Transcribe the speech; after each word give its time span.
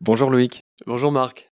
Bonjour 0.00 0.30
Loïc. 0.30 0.64
Bonjour 0.86 1.12
Marc. 1.12 1.52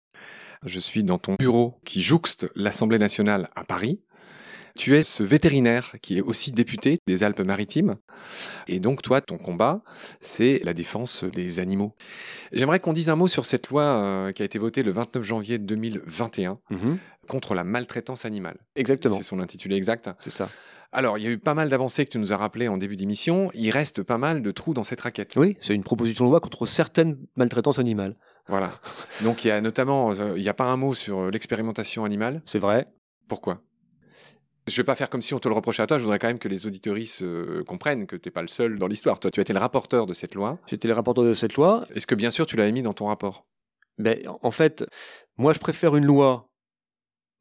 Je 0.64 0.80
suis 0.80 1.04
dans 1.04 1.18
ton 1.18 1.36
bureau 1.38 1.80
qui 1.84 2.02
jouxte 2.02 2.50
l'Assemblée 2.56 3.00
nationale 3.00 3.50
à 3.56 3.64
Paris. 3.64 4.02
Tu 4.78 4.96
es 4.96 5.04
ce 5.04 5.24
vétérinaire 5.24 5.96
qui 6.02 6.18
est 6.18 6.22
aussi 6.22 6.52
député 6.52 6.98
des 7.08 7.24
Alpes-Maritimes. 7.24 7.96
Et 8.68 8.80
donc, 8.80 9.02
toi, 9.02 9.22
ton 9.22 9.38
combat, 9.38 9.82
c'est 10.20 10.60
la 10.64 10.74
défense 10.74 11.24
des 11.24 11.60
animaux. 11.60 11.94
J'aimerais 12.52 12.80
qu'on 12.80 12.94
dise 12.94 13.10
un 13.10 13.16
mot 13.16 13.28
sur 13.28 13.46
cette 13.46 13.70
loi 13.70 13.84
euh, 13.84 14.32
qui 14.34 14.42
a 14.42 14.46
été 14.46 14.60
votée 14.60 14.84
le 14.84 14.92
29 14.92 15.24
janvier 15.24 15.58
2021 15.60 16.60
contre 17.28 17.56
la 17.56 17.64
maltraitance 17.64 18.26
animale. 18.26 18.58
Exactement. 18.76 19.16
C'est 19.16 19.24
son 19.24 19.40
intitulé 19.40 19.76
exact. 19.76 20.10
C'est 20.20 20.30
ça. 20.30 20.50
Alors, 20.92 21.18
il 21.18 21.24
y 21.24 21.28
a 21.28 21.30
eu 21.30 21.38
pas 21.38 21.54
mal 21.54 21.70
d'avancées 21.70 22.06
que 22.06 22.12
tu 22.12 22.20
nous 22.20 22.32
as 22.32 22.38
rappelées 22.38 22.68
en 22.68 22.78
début 22.78 22.96
d'émission. 22.96 23.50
Il 23.54 23.70
reste 23.72 24.04
pas 24.04 24.18
mal 24.18 24.42
de 24.42 24.52
trous 24.52 24.74
dans 24.74 24.84
cette 24.84 25.02
raquette. 25.02 25.34
Oui, 25.36 25.58
c'est 25.60 25.76
une 25.76 25.84
proposition 25.84 26.26
de 26.26 26.30
loi 26.30 26.40
contre 26.40 26.66
certaines 26.66 27.18
maltraitances 27.36 27.80
animales. 27.80 28.16
Voilà. 28.48 28.72
Donc, 29.22 29.44
il 29.44 29.50
y 29.50 29.52
a 29.52 29.60
notamment, 29.62 30.12
euh, 30.12 30.34
il 30.38 30.44
n'y 30.44 30.50
a 30.50 30.54
pas 30.54 30.66
un 30.66 30.78
mot 30.78 30.94
sur 30.94 31.20
euh, 31.20 31.32
l'expérimentation 31.32 32.06
animale. 32.06 32.42
C'est 32.46 32.60
vrai. 32.60 32.86
Pourquoi? 33.28 33.62
Je 34.68 34.76
vais 34.78 34.84
pas 34.84 34.96
faire 34.96 35.10
comme 35.10 35.22
si 35.22 35.34
on 35.34 35.40
te 35.40 35.48
le 35.48 35.54
reprochait 35.54 35.84
à 35.84 35.88
toi. 35.88 35.98
Je 35.98 36.04
voudrais 36.04 36.20
quand 36.20 36.28
même 36.28 36.40
que 36.40 36.48
les 36.48 36.66
auditoristes 36.66 37.22
euh, 37.22 37.64
comprennent 37.64 38.08
que 38.08 38.16
tu 38.16 38.28
n'es 38.28 38.32
pas 38.32 38.42
le 38.42 38.48
seul 38.48 38.80
dans 38.80 38.88
l'histoire. 38.88 39.20
Toi, 39.20 39.32
tu 39.32 39.40
as 39.40 39.44
été 39.44 39.54
le 39.54 39.60
rapporteur 39.60 40.06
de 40.06 40.14
cette 40.14 40.34
loi. 40.36 40.60
J'étais 40.68 40.88
le 40.88 40.94
rapporteur 40.94 41.24
de 41.24 41.34
cette 41.34 41.56
loi. 41.56 41.86
Est-ce 41.94 42.08
que 42.08 42.16
bien 42.16 42.32
sûr 42.32 42.46
tu 42.46 42.56
l'as 42.56 42.70
mis 42.72 42.82
dans 42.82 42.94
ton 42.94 43.08
rapport? 43.08 43.46
Ben, 43.98 44.20
En 44.42 44.52
fait, 44.52 44.86
moi 45.38 45.54
je 45.54 45.60
préfère 45.60 45.96
une 45.96 46.06
loi 46.06 46.50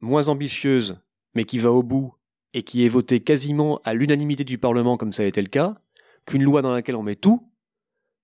moins 0.01 0.27
ambitieuse, 0.27 0.97
mais 1.33 1.45
qui 1.45 1.57
va 1.57 1.71
au 1.71 1.83
bout 1.83 2.13
et 2.53 2.63
qui 2.63 2.85
est 2.85 2.89
votée 2.89 3.19
quasiment 3.19 3.81
à 3.83 3.93
l'unanimité 3.93 4.43
du 4.43 4.57
Parlement, 4.57 4.95
comme 4.95 5.11
ça 5.11 5.23
a 5.23 5.25
été 5.25 5.41
le 5.41 5.49
cas, 5.49 5.75
qu'une 6.25 6.43
loi 6.43 6.61
dans 6.61 6.73
laquelle 6.73 6.95
on 6.95 7.03
met 7.03 7.15
tout. 7.15 7.51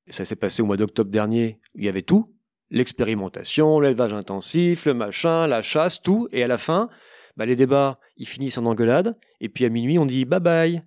Et 0.08 0.14
ça 0.14 0.26
s'est 0.26 0.36
passé 0.36 0.62
au 0.62 0.66
mois 0.66 0.78
d'octobre 0.78 1.12
dernier, 1.12 1.60
il 1.76 1.84
y 1.84 1.90
avait 1.90 2.02
tout. 2.02 2.26
L'expérimentation, 2.70 3.80
l'élevage 3.80 4.14
intensif, 4.14 4.86
le 4.86 4.94
machin, 4.94 5.48
la 5.48 5.62
chasse, 5.62 6.02
tout. 6.02 6.30
Et 6.32 6.44
à 6.44 6.48
la 6.48 6.58
fin, 6.58 6.90
bah, 7.38 7.46
les 7.46 7.56
débats, 7.56 8.00
ils 8.18 8.28
finissent 8.28 8.58
en 8.58 8.66
engueulade, 8.66 9.18
et 9.40 9.50
puis 9.50 9.66
à 9.66 9.70
minuit, 9.70 10.00
on 10.00 10.06
dit 10.06 10.26
bye 10.26 10.40
bye, 10.40 10.84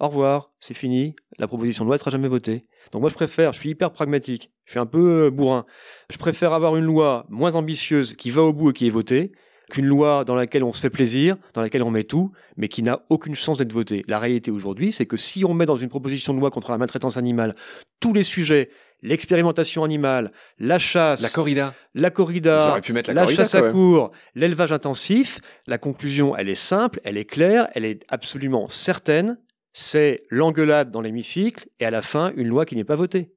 au 0.00 0.08
revoir, 0.08 0.50
c'est 0.58 0.74
fini, 0.74 1.14
la 1.38 1.46
proposition 1.46 1.84
de 1.84 1.88
loi 1.88 1.96
ne 1.96 2.00
sera 2.00 2.10
jamais 2.10 2.28
votée. 2.28 2.66
Donc 2.90 3.02
moi, 3.02 3.10
je 3.10 3.14
préfère, 3.14 3.52
je 3.52 3.60
suis 3.60 3.70
hyper 3.70 3.92
pragmatique, 3.92 4.50
je 4.64 4.72
suis 4.72 4.80
un 4.80 4.86
peu 4.86 5.26
euh, 5.26 5.30
bourrin, 5.30 5.64
je 6.10 6.18
préfère 6.18 6.52
avoir 6.52 6.76
une 6.76 6.84
loi 6.84 7.24
moins 7.28 7.54
ambitieuse 7.54 8.14
qui 8.14 8.30
va 8.30 8.42
au 8.42 8.52
bout 8.52 8.70
et 8.70 8.72
qui 8.72 8.86
est 8.86 8.90
votée, 8.90 9.30
qu'une 9.70 9.86
loi 9.86 10.24
dans 10.24 10.34
laquelle 10.34 10.64
on 10.64 10.72
se 10.72 10.80
fait 10.80 10.90
plaisir, 10.90 11.36
dans 11.54 11.62
laquelle 11.62 11.82
on 11.82 11.90
met 11.90 12.04
tout, 12.04 12.32
mais 12.56 12.68
qui 12.68 12.82
n'a 12.82 13.00
aucune 13.08 13.34
chance 13.34 13.58
d'être 13.58 13.72
votée. 13.72 14.04
La 14.06 14.18
réalité 14.18 14.50
aujourd'hui, 14.50 14.92
c'est 14.92 15.06
que 15.06 15.16
si 15.16 15.44
on 15.44 15.54
met 15.54 15.66
dans 15.66 15.78
une 15.78 15.88
proposition 15.88 16.34
de 16.34 16.40
loi 16.40 16.50
contre 16.50 16.70
la 16.70 16.78
maltraitance 16.78 17.16
animale 17.16 17.54
tous 18.00 18.12
les 18.12 18.22
sujets 18.22 18.70
l'expérimentation 19.02 19.84
animale, 19.84 20.32
la 20.58 20.78
chasse, 20.78 21.20
la 21.22 21.28
corrida, 21.28 21.74
la 21.94 22.10
corrida, 22.10 22.80
la, 23.08 23.26
chasse 23.26 23.54
à 23.54 23.70
court, 23.70 24.12
l'élevage 24.34 24.72
intensif. 24.72 25.40
La 25.66 25.78
conclusion, 25.78 26.36
elle 26.36 26.48
est 26.48 26.54
simple, 26.54 27.00
elle 27.04 27.18
est 27.18 27.24
claire, 27.24 27.68
elle 27.74 27.84
est 27.84 28.04
absolument 28.08 28.68
certaine. 28.68 29.38
C'est 29.72 30.22
l'engueulade 30.30 30.90
dans 30.90 31.00
l'hémicycle 31.00 31.68
et 31.80 31.86
à 31.86 31.90
la 31.90 32.02
fin, 32.02 32.32
une 32.36 32.48
loi 32.48 32.66
qui 32.66 32.76
n'est 32.76 32.84
pas 32.84 32.96
votée. 32.96 33.32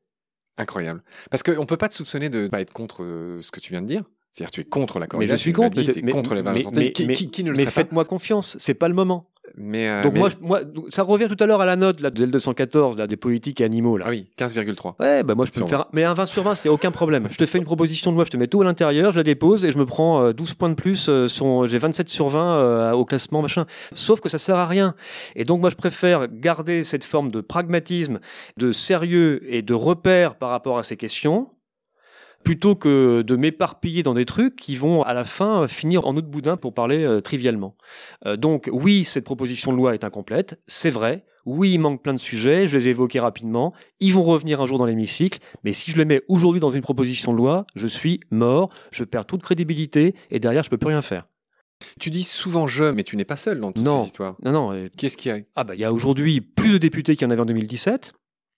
Incroyable. 0.57 1.03
Parce 1.29 1.43
qu'on 1.43 1.61
ne 1.61 1.65
peut 1.65 1.77
pas 1.77 1.89
te 1.89 1.95
soupçonner 1.95 2.29
de 2.29 2.43
ne 2.43 2.47
pas 2.47 2.61
être 2.61 2.71
contre 2.71 3.03
euh, 3.03 3.41
ce 3.41 3.51
que 3.51 3.59
tu 3.59 3.71
viens 3.71 3.81
de 3.81 3.87
dire. 3.87 4.03
C'est-à-dire 4.31 4.51
tu 4.51 4.61
es 4.61 4.65
contre 4.65 4.99
la 4.99 5.07
corrida. 5.07 5.31
Mais 5.31 5.37
je 5.37 5.41
suis 5.41 5.53
contre. 5.53 5.79
Mais, 6.03 6.11
contre 6.11 6.33
l'élevage 6.33 6.65
mais, 6.75 6.91
qui, 6.91 7.43
ne 7.43 7.51
le 7.51 7.57
Mais 7.57 7.65
faites-moi 7.65 8.05
confiance, 8.05 8.57
c'est 8.59 8.73
pas 8.73 8.87
le 8.87 8.93
moment. 8.93 9.25
Mais 9.57 9.87
euh, 9.87 10.03
donc 10.03 10.15
Moi, 10.15 10.29
moi, 10.41 10.61
ça 10.89 11.03
revient 11.03 11.27
tout 11.27 11.41
à 11.41 11.45
l'heure 11.45 11.61
à 11.61 11.65
la 11.65 11.75
note 11.75 12.01
là, 12.01 12.09
de 12.09 12.25
L214, 12.25 12.97
là, 12.97 13.07
des 13.07 13.17
politiques 13.17 13.61
et 13.61 13.63
animaux. 13.63 13.97
Là. 13.97 14.05
Ah 14.07 14.11
oui, 14.11 14.27
15,3. 14.37 14.95
Ouais, 14.99 15.23
bah 15.23 15.35
moi 15.35 15.45
je 15.45 15.51
peux 15.51 15.61
me 15.61 15.67
faire. 15.67 15.85
Mais 15.93 16.03
un 16.03 16.13
20 16.13 16.25
sur 16.25 16.43
20, 16.43 16.55
c'est 16.55 16.69
aucun 16.69 16.91
problème. 16.91 17.27
je 17.31 17.37
te 17.37 17.45
fais 17.45 17.57
une 17.57 17.63
proposition 17.63 18.11
de 18.11 18.15
loi, 18.15 18.25
je 18.25 18.31
te 18.31 18.37
mets 18.37 18.47
tout 18.47 18.61
à 18.61 18.65
l'intérieur, 18.65 19.11
je 19.11 19.17
la 19.17 19.23
dépose 19.23 19.63
et 19.63 19.71
je 19.71 19.77
me 19.77 19.85
prends 19.85 20.31
12 20.31 20.51
euh, 20.51 20.53
points 20.57 20.69
de 20.69 20.75
plus. 20.75 21.07
Euh, 21.09 21.27
sur... 21.27 21.67
J'ai 21.67 21.77
27 21.77 22.09
sur 22.09 22.29
20 22.29 22.93
au 22.93 23.05
classement, 23.05 23.41
machin. 23.41 23.65
Sauf 23.93 24.19
que 24.19 24.29
ça 24.29 24.37
sert 24.37 24.57
à 24.57 24.67
rien. 24.67 24.95
Et 25.35 25.45
donc 25.45 25.61
moi 25.61 25.69
je 25.69 25.75
préfère 25.75 26.27
garder 26.27 26.83
cette 26.83 27.03
forme 27.03 27.31
de 27.31 27.41
pragmatisme, 27.41 28.19
de 28.57 28.71
sérieux 28.71 29.41
et 29.47 29.61
de 29.61 29.73
repère 29.73 30.35
par 30.35 30.49
rapport 30.49 30.77
à 30.77 30.83
ces 30.83 30.97
questions 30.97 31.49
plutôt 32.45 32.75
que 32.75 33.23
de 33.23 33.35
m'éparpiller 33.35 34.03
dans 34.03 34.13
des 34.13 34.23
trucs 34.23 34.55
qui 34.55 34.75
vont 34.75 35.01
à 35.01 35.13
la 35.13 35.25
fin 35.25 35.67
finir 35.67 36.05
en 36.05 36.15
autre 36.15 36.27
boudin 36.27 36.57
pour 36.57 36.73
parler 36.75 37.03
euh, 37.03 37.19
trivialement. 37.19 37.75
Euh, 38.25 38.37
donc 38.37 38.69
oui, 38.71 39.03
cette 39.03 39.25
proposition 39.25 39.71
de 39.71 39.77
loi 39.77 39.95
est 39.95 40.03
incomplète, 40.03 40.61
c'est 40.67 40.91
vrai. 40.91 41.25
Oui, 41.45 41.71
il 41.73 41.79
manque 41.79 42.03
plein 42.03 42.13
de 42.13 42.19
sujets, 42.19 42.67
je 42.67 42.77
les 42.77 42.87
ai 42.87 42.89
évoqués 42.91 43.19
rapidement. 43.19 43.73
Ils 43.99 44.13
vont 44.13 44.23
revenir 44.23 44.61
un 44.61 44.67
jour 44.67 44.77
dans 44.77 44.85
l'hémicycle, 44.85 45.39
mais 45.63 45.73
si 45.73 45.91
je 45.91 45.97
les 45.97 46.05
mets 46.05 46.21
aujourd'hui 46.27 46.59
dans 46.59 46.71
une 46.71 46.81
proposition 46.81 47.33
de 47.33 47.37
loi, 47.37 47.65
je 47.75 47.87
suis 47.87 48.19
mort, 48.31 48.69
je 48.91 49.03
perds 49.03 49.25
toute 49.25 49.41
crédibilité 49.41 50.15
et 50.29 50.39
derrière, 50.39 50.63
je 50.63 50.69
peux 50.69 50.77
plus 50.77 50.89
rien 50.89 51.01
faire. 51.01 51.27
Tu 51.99 52.09
dis 52.09 52.23
souvent 52.23 52.67
je, 52.67 52.85
mais 52.85 53.03
tu 53.03 53.17
n'es 53.17 53.25
pas 53.25 53.35
seul 53.35 53.59
dans 53.59 53.71
toutes 53.71 53.87
ces 53.87 54.05
histoires. 54.05 54.35
Non, 54.43 54.51
non. 54.51 54.89
Qu'est-ce 54.97 55.17
qu'il 55.17 55.31
y 55.31 55.35
a? 55.35 55.39
Ah 55.55 55.63
bah 55.63 55.75
il 55.75 55.81
y 55.81 55.83
a 55.83 55.91
aujourd'hui 55.91 56.41
plus 56.41 56.73
de 56.73 56.77
députés 56.77 57.15
qu'il 57.15 57.25
y 57.25 57.27
en 57.27 57.31
avait 57.31 57.41
en 57.41 57.45
2017. 57.45 58.13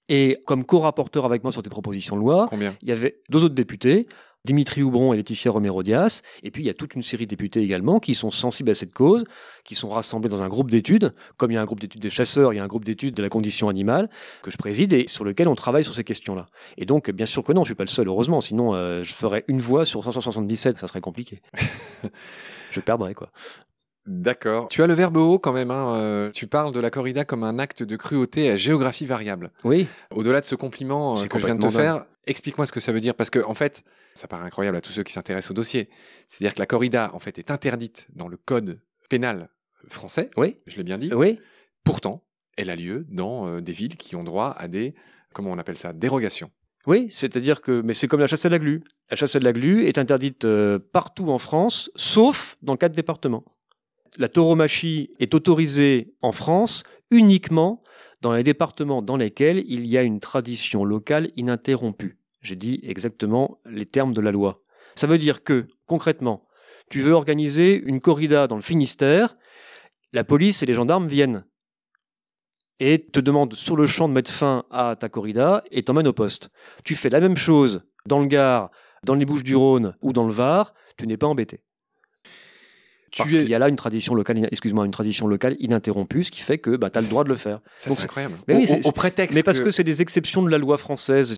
Et 0.09 0.39
comme 0.45 0.63
co-rapporteur 0.63 1.25
avec 1.25 1.43
moi 1.43 1.51
sur 1.51 1.61
tes 1.61 1.69
propositions 1.69 2.15
de 2.15 2.21
loi, 2.21 2.49
il 2.81 2.87
y 2.87 2.91
avait 2.91 3.19
deux 3.29 3.43
autres 3.43 3.55
députés, 3.55 4.07
Dimitri 4.47 4.81
Houbron 4.81 5.11
et 5.11 5.17
Laetitia 5.17 5.51
Romero-Dias. 5.51 6.21
Et 6.41 6.51
puis, 6.51 6.63
il 6.63 6.65
y 6.65 6.69
a 6.69 6.73
toute 6.73 6.95
une 6.95 7.03
série 7.03 7.25
de 7.25 7.29
députés 7.29 7.61
également 7.61 7.99
qui 7.99 8.15
sont 8.15 8.31
sensibles 8.31 8.69
à 8.69 8.75
cette 8.75 8.93
cause, 8.93 9.25
qui 9.65 9.75
sont 9.75 9.89
rassemblés 9.89 10.29
dans 10.29 10.41
un 10.41 10.47
groupe 10.47 10.71
d'études. 10.71 11.13
Comme 11.35 11.51
il 11.51 11.55
y 11.55 11.57
a 11.57 11.61
un 11.61 11.65
groupe 11.65 11.81
d'études 11.81 12.01
des 12.01 12.09
chasseurs, 12.09 12.53
il 12.53 12.55
y 12.55 12.59
a 12.59 12.63
un 12.63 12.67
groupe 12.67 12.85
d'études 12.85 13.13
de 13.13 13.21
la 13.21 13.29
condition 13.29 13.67
animale 13.67 14.09
que 14.41 14.49
je 14.49 14.57
préside 14.57 14.93
et 14.93 15.07
sur 15.07 15.25
lequel 15.25 15.49
on 15.49 15.55
travaille 15.55 15.83
sur 15.83 15.93
ces 15.93 16.05
questions-là. 16.05 16.45
Et 16.77 16.85
donc, 16.85 17.11
bien 17.11 17.25
sûr 17.25 17.43
que 17.43 17.51
non, 17.51 17.63
je 17.63 17.69
suis 17.69 17.75
pas 17.75 17.83
le 17.83 17.89
seul, 17.89 18.07
heureusement. 18.07 18.39
Sinon, 18.39 18.73
euh, 18.73 19.03
je 19.03 19.13
ferais 19.13 19.43
une 19.49 19.59
voix 19.59 19.83
sur 19.83 20.03
577, 20.03 20.77
ça 20.77 20.87
serait 20.87 21.01
compliqué. 21.01 21.41
je 22.71 22.79
perdrais, 22.79 23.13
quoi. 23.13 23.29
D'accord. 24.07 24.69
Tu 24.69 24.81
as 24.81 24.87
le 24.87 24.93
verbe 24.93 25.17
haut 25.17 25.37
quand 25.37 25.51
même. 25.51 25.69
Hein, 25.69 25.95
euh, 25.97 26.31
tu 26.31 26.47
parles 26.47 26.73
de 26.73 26.79
la 26.79 26.89
corrida 26.89 27.25
comme 27.25 27.43
un 27.43 27.59
acte 27.59 27.83
de 27.83 27.95
cruauté 27.97 28.49
à 28.49 28.55
géographie 28.55 29.05
variable. 29.05 29.51
Oui. 29.65 29.87
Au-delà 30.11 30.39
de 30.39 30.45
ce 30.45 30.55
compliment 30.55 31.17
euh, 31.17 31.25
que 31.25 31.37
je 31.37 31.45
viens 31.45 31.55
de 31.55 31.61
te 31.61 31.69
faire, 31.69 32.05
explique-moi 32.25 32.65
ce 32.65 32.71
que 32.71 32.79
ça 32.79 32.93
veut 32.93 33.01
dire. 33.01 33.15
Parce 33.15 33.29
que, 33.29 33.39
en 33.39 33.53
fait, 33.53 33.83
ça 34.13 34.27
paraît 34.27 34.45
incroyable 34.45 34.77
à 34.77 34.81
tous 34.81 34.91
ceux 34.91 35.03
qui 35.03 35.11
s'intéressent 35.11 35.51
au 35.51 35.53
dossier. 35.53 35.89
C'est-à-dire 36.25 36.55
que 36.55 36.59
la 36.59 36.65
corrida, 36.65 37.11
en 37.13 37.19
fait, 37.19 37.37
est 37.37 37.51
interdite 37.51 38.07
dans 38.15 38.29
le 38.29 38.37
code 38.37 38.79
pénal 39.09 39.49
français. 39.89 40.31
Oui. 40.37 40.57
Je 40.67 40.77
l'ai 40.77 40.83
bien 40.83 40.97
dit. 40.97 41.13
Oui. 41.13 41.39
Pourtant, 41.83 42.23
elle 42.55 42.69
a 42.69 42.77
lieu 42.77 43.05
dans 43.09 43.47
euh, 43.47 43.61
des 43.61 43.73
villes 43.73 43.97
qui 43.97 44.15
ont 44.15 44.23
droit 44.23 44.55
à 44.57 44.69
des, 44.69 44.95
comment 45.33 45.51
on 45.51 45.57
appelle 45.57 45.77
ça, 45.77 45.91
dérogations. 45.91 46.49
Oui, 46.85 47.07
c'est-à-dire 47.09 47.59
que, 47.59 47.81
mais 47.81 47.93
c'est 47.93 48.07
comme 48.07 48.21
la 48.21 48.27
chasse 48.27 48.45
à 48.45 48.49
la 48.49 48.59
glu. 48.59 48.81
La 49.11 49.17
chasse 49.17 49.35
à 49.35 49.39
la 49.39 49.51
glu 49.51 49.85
est 49.85 49.97
interdite 49.97 50.47
partout 50.93 51.29
en 51.31 51.37
France, 51.37 51.91
sauf 51.95 52.55
dans 52.61 52.77
quatre 52.77 52.95
départements 52.95 53.43
la 54.17 54.29
tauromachie 54.29 55.11
est 55.19 55.33
autorisée 55.33 56.15
en 56.21 56.31
France 56.31 56.83
uniquement 57.11 57.83
dans 58.21 58.33
les 58.33 58.43
départements 58.43 59.01
dans 59.01 59.15
lesquels 59.15 59.63
il 59.67 59.85
y 59.85 59.97
a 59.97 60.01
une 60.01 60.19
tradition 60.19 60.83
locale 60.83 61.31
ininterrompue. 61.35 62.17
J'ai 62.41 62.55
dit 62.55 62.79
exactement 62.83 63.59
les 63.65 63.85
termes 63.85 64.13
de 64.13 64.21
la 64.21 64.31
loi. 64.31 64.63
Ça 64.95 65.07
veut 65.07 65.17
dire 65.17 65.43
que, 65.43 65.67
concrètement, 65.85 66.47
tu 66.89 67.01
veux 67.01 67.13
organiser 67.13 67.81
une 67.85 67.99
corrida 67.99 68.47
dans 68.47 68.55
le 68.55 68.61
Finistère, 68.61 69.37
la 70.13 70.23
police 70.23 70.63
et 70.63 70.65
les 70.65 70.73
gendarmes 70.73 71.07
viennent 71.07 71.45
et 72.79 73.01
te 73.01 73.19
demandent 73.19 73.53
sur 73.53 73.75
le 73.75 73.85
champ 73.85 74.07
de 74.07 74.13
mettre 74.13 74.31
fin 74.31 74.65
à 74.71 74.95
ta 74.95 75.09
corrida 75.09 75.63
et 75.71 75.83
t'emmènent 75.83 76.07
au 76.07 76.13
poste. 76.13 76.49
Tu 76.83 76.95
fais 76.95 77.09
la 77.09 77.19
même 77.19 77.37
chose 77.37 77.83
dans 78.05 78.19
le 78.19 78.27
Gard, 78.27 78.71
dans 79.03 79.15
les 79.15 79.25
Bouches 79.25 79.43
du 79.43 79.55
Rhône 79.55 79.95
ou 80.01 80.13
dans 80.13 80.25
le 80.25 80.33
Var, 80.33 80.73
tu 80.97 81.05
n'es 81.05 81.17
pas 81.17 81.27
embêté. 81.27 81.61
Parce 83.17 83.29
qu'il 83.29 83.49
y 83.49 83.55
a 83.55 83.59
là 83.59 83.69
une 83.69 83.75
tradition 83.75 84.13
locale, 84.13 84.47
excuse-moi, 84.51 84.85
une 84.85 84.91
tradition 84.91 85.27
locale 85.27 85.55
ininterrompue, 85.59 86.23
ce 86.23 86.31
qui 86.31 86.41
fait 86.41 86.57
que 86.57 86.75
bah, 86.75 86.89
tu 86.89 86.97
as 86.97 87.01
le 87.01 87.07
droit 87.07 87.23
de 87.23 87.29
le 87.29 87.35
faire. 87.35 87.59
C'est 87.77 87.91
incroyable. 87.91 88.35
Mais 88.47 88.85
au, 88.85 88.91
prétexte. 88.91 89.35
Mais 89.35 89.43
parce 89.43 89.59
que, 89.59 89.71
c'est 89.71 89.83
des 89.83 90.01
exceptions 90.01 90.41
de 90.43 90.49
la 90.49 90.57
loi 90.57 90.77
française. 90.77 91.37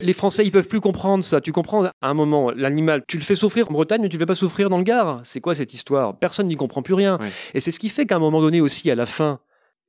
Les 0.00 0.12
Français, 0.12 0.44
ils 0.44 0.52
peuvent 0.52 0.68
plus 0.68 0.80
comprendre 0.80 1.24
ça. 1.24 1.40
Tu 1.40 1.52
comprends 1.52 1.84
À 1.84 1.92
un 2.02 2.14
moment, 2.14 2.50
l'animal, 2.50 3.02
tu 3.06 3.16
le 3.16 3.22
fais 3.22 3.34
souffrir 3.34 3.68
en 3.68 3.72
Bretagne, 3.72 4.02
mais 4.02 4.08
tu 4.08 4.16
ne 4.16 4.18
le 4.18 4.22
fais 4.22 4.26
pas 4.26 4.34
souffrir 4.34 4.68
dans 4.68 4.78
le 4.78 4.84
Gard. 4.84 5.20
C'est 5.24 5.40
quoi 5.40 5.54
cette 5.54 5.74
histoire? 5.74 6.16
Personne 6.16 6.46
n'y 6.46 6.56
comprend 6.56 6.82
plus 6.82 6.94
rien. 6.94 7.18
Et 7.54 7.60
c'est 7.60 7.70
ce 7.70 7.80
qui 7.80 7.88
fait 7.88 8.06
qu'à 8.06 8.16
un 8.16 8.20
moment 8.20 8.40
donné 8.40 8.60
aussi, 8.60 8.90
à 8.90 8.94
la 8.94 9.06
fin, 9.06 9.40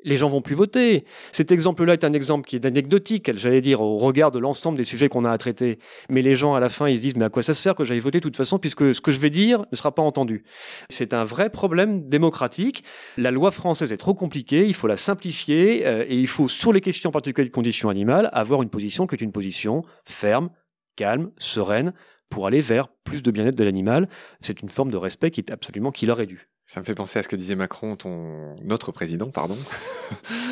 les 0.03 0.17
gens 0.17 0.29
vont 0.29 0.41
plus 0.41 0.55
voter. 0.55 1.05
Cet 1.31 1.51
exemple-là 1.51 1.93
est 1.93 2.03
un 2.03 2.13
exemple 2.13 2.47
qui 2.47 2.55
est 2.55 2.65
anecdotique, 2.65 3.31
j'allais 3.35 3.61
dire, 3.61 3.81
au 3.81 3.97
regard 3.97 4.31
de 4.31 4.39
l'ensemble 4.39 4.77
des 4.77 4.83
sujets 4.83 5.09
qu'on 5.09 5.25
a 5.25 5.31
à 5.31 5.37
traiter. 5.37 5.79
Mais 6.09 6.21
les 6.21 6.35
gens, 6.35 6.55
à 6.55 6.59
la 6.59 6.69
fin, 6.69 6.87
ils 6.87 6.97
se 6.97 7.01
disent, 7.01 7.15
mais 7.15 7.25
à 7.25 7.29
quoi 7.29 7.43
ça 7.43 7.53
sert 7.53 7.75
que 7.75 7.83
j'aille 7.83 7.99
voter 7.99 8.19
de 8.19 8.23
toute 8.23 8.37
façon, 8.37 8.59
puisque 8.59 8.93
ce 8.93 9.01
que 9.01 9.11
je 9.11 9.19
vais 9.19 9.29
dire 9.29 9.65
ne 9.71 9.77
sera 9.77 9.93
pas 9.93 10.01
entendu. 10.01 10.43
C'est 10.89 11.13
un 11.13 11.23
vrai 11.23 11.49
problème 11.49 12.07
démocratique. 12.09 12.83
La 13.17 13.31
loi 13.31 13.51
française 13.51 13.91
est 13.91 13.97
trop 13.97 14.13
compliquée, 14.13 14.65
il 14.65 14.73
faut 14.73 14.87
la 14.87 14.97
simplifier, 14.97 15.85
euh, 15.85 16.05
et 16.07 16.15
il 16.15 16.27
faut, 16.27 16.47
sur 16.47 16.73
les 16.73 16.81
questions 16.81 17.11
particulières 17.11 17.49
de 17.49 17.53
conditions 17.53 17.89
animales, 17.89 18.29
avoir 18.33 18.61
une 18.61 18.69
position 18.69 19.07
qui 19.07 19.15
est 19.15 19.21
une 19.21 19.31
position 19.31 19.83
ferme, 20.05 20.49
calme, 20.95 21.31
sereine, 21.37 21.93
pour 22.29 22.47
aller 22.47 22.61
vers 22.61 22.87
plus 23.03 23.21
de 23.21 23.31
bien-être 23.31 23.57
de 23.57 23.63
l'animal. 23.63 24.09
C'est 24.39 24.61
une 24.61 24.69
forme 24.69 24.89
de 24.89 24.97
respect 24.97 25.29
qui 25.29 25.41
est 25.41 25.51
absolument 25.51 25.91
qui 25.91 26.05
leur 26.05 26.19
est. 26.21 26.50
Ça 26.73 26.79
me 26.79 26.85
fait 26.85 26.95
penser 26.95 27.19
à 27.19 27.21
ce 27.23 27.27
que 27.27 27.35
disait 27.35 27.55
Macron, 27.57 27.97
ton 27.97 28.55
notre 28.63 28.93
président, 28.93 29.27
pardon. 29.29 29.57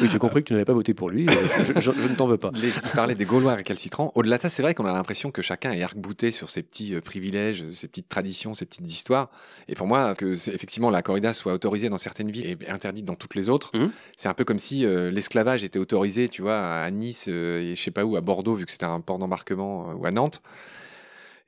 Oui, 0.02 0.10
j'ai 0.12 0.20
compris 0.20 0.42
que 0.44 0.48
tu 0.50 0.54
n'avais 0.54 0.66
pas 0.66 0.74
voté 0.74 0.94
pour 0.94 1.10
lui. 1.10 1.26
Je, 1.30 1.80
je- 1.80 1.92
je 1.94 2.08
ne 2.10 2.14
t'en 2.16 2.26
veux 2.28 2.36
pas. 2.38 2.52
Les- 2.56 2.68
il 2.68 2.90
parlait 2.94 3.16
des 3.16 3.24
Gaulois 3.24 3.56
récalcitrants. 3.56 4.12
Au-delà 4.16 4.36
de 4.36 4.42
ça, 4.42 4.50
c'est 4.50 4.62
vrai 4.62 4.74
qu'on 4.76 4.84
a 4.86 4.92
l'impression 4.92 5.32
que 5.32 5.42
chacun 5.42 5.72
est 5.72 5.82
arc-bouté 5.82 6.32
sur 6.32 6.50
ses 6.50 6.62
petits 6.62 6.94
euh, 6.94 7.00
privilèges, 7.00 7.64
ses 7.72 7.88
petites 7.88 8.10
traditions, 8.10 8.54
ses 8.54 8.66
petites 8.66 8.92
histoires. 8.92 9.30
Et 9.70 9.76
pour 9.76 9.88
moi, 9.88 10.14
que 10.14 10.36
c'est- 10.36 10.54
effectivement 10.54 10.90
la 10.90 11.02
corrida 11.02 11.34
soit 11.34 11.54
autorisée 11.54 11.88
dans 11.88 11.98
certaines 11.98 12.30
villes 12.30 12.48
et 12.48 12.70
interdite 12.70 13.06
dans 13.06 13.16
toutes 13.16 13.36
les 13.36 13.48
autres, 13.48 13.72
Mhm. 13.74 13.90
c'est 14.18 14.28
un 14.28 14.34
peu 14.34 14.44
comme 14.44 14.60
si 14.60 14.86
euh, 14.86 15.12
l'esclavage 15.12 15.64
était 15.64 15.80
autorisé, 15.80 16.28
tu 16.28 16.42
vois, 16.42 16.60
à 16.60 16.92
Nice 16.92 17.28
euh, 17.30 17.62
et 17.62 17.76
je 17.78 17.82
sais 17.82 17.92
pas 17.92 18.04
où, 18.04 18.18
à 18.18 18.22
Bordeaux, 18.22 18.56
vu 18.56 18.66
que 18.66 18.74
c'était 18.74 18.84
un 18.84 19.00
port 19.00 19.20
d'embarquement, 19.20 19.92
euh, 19.92 19.94
ou 19.94 20.06
à 20.06 20.12
Nantes, 20.12 20.42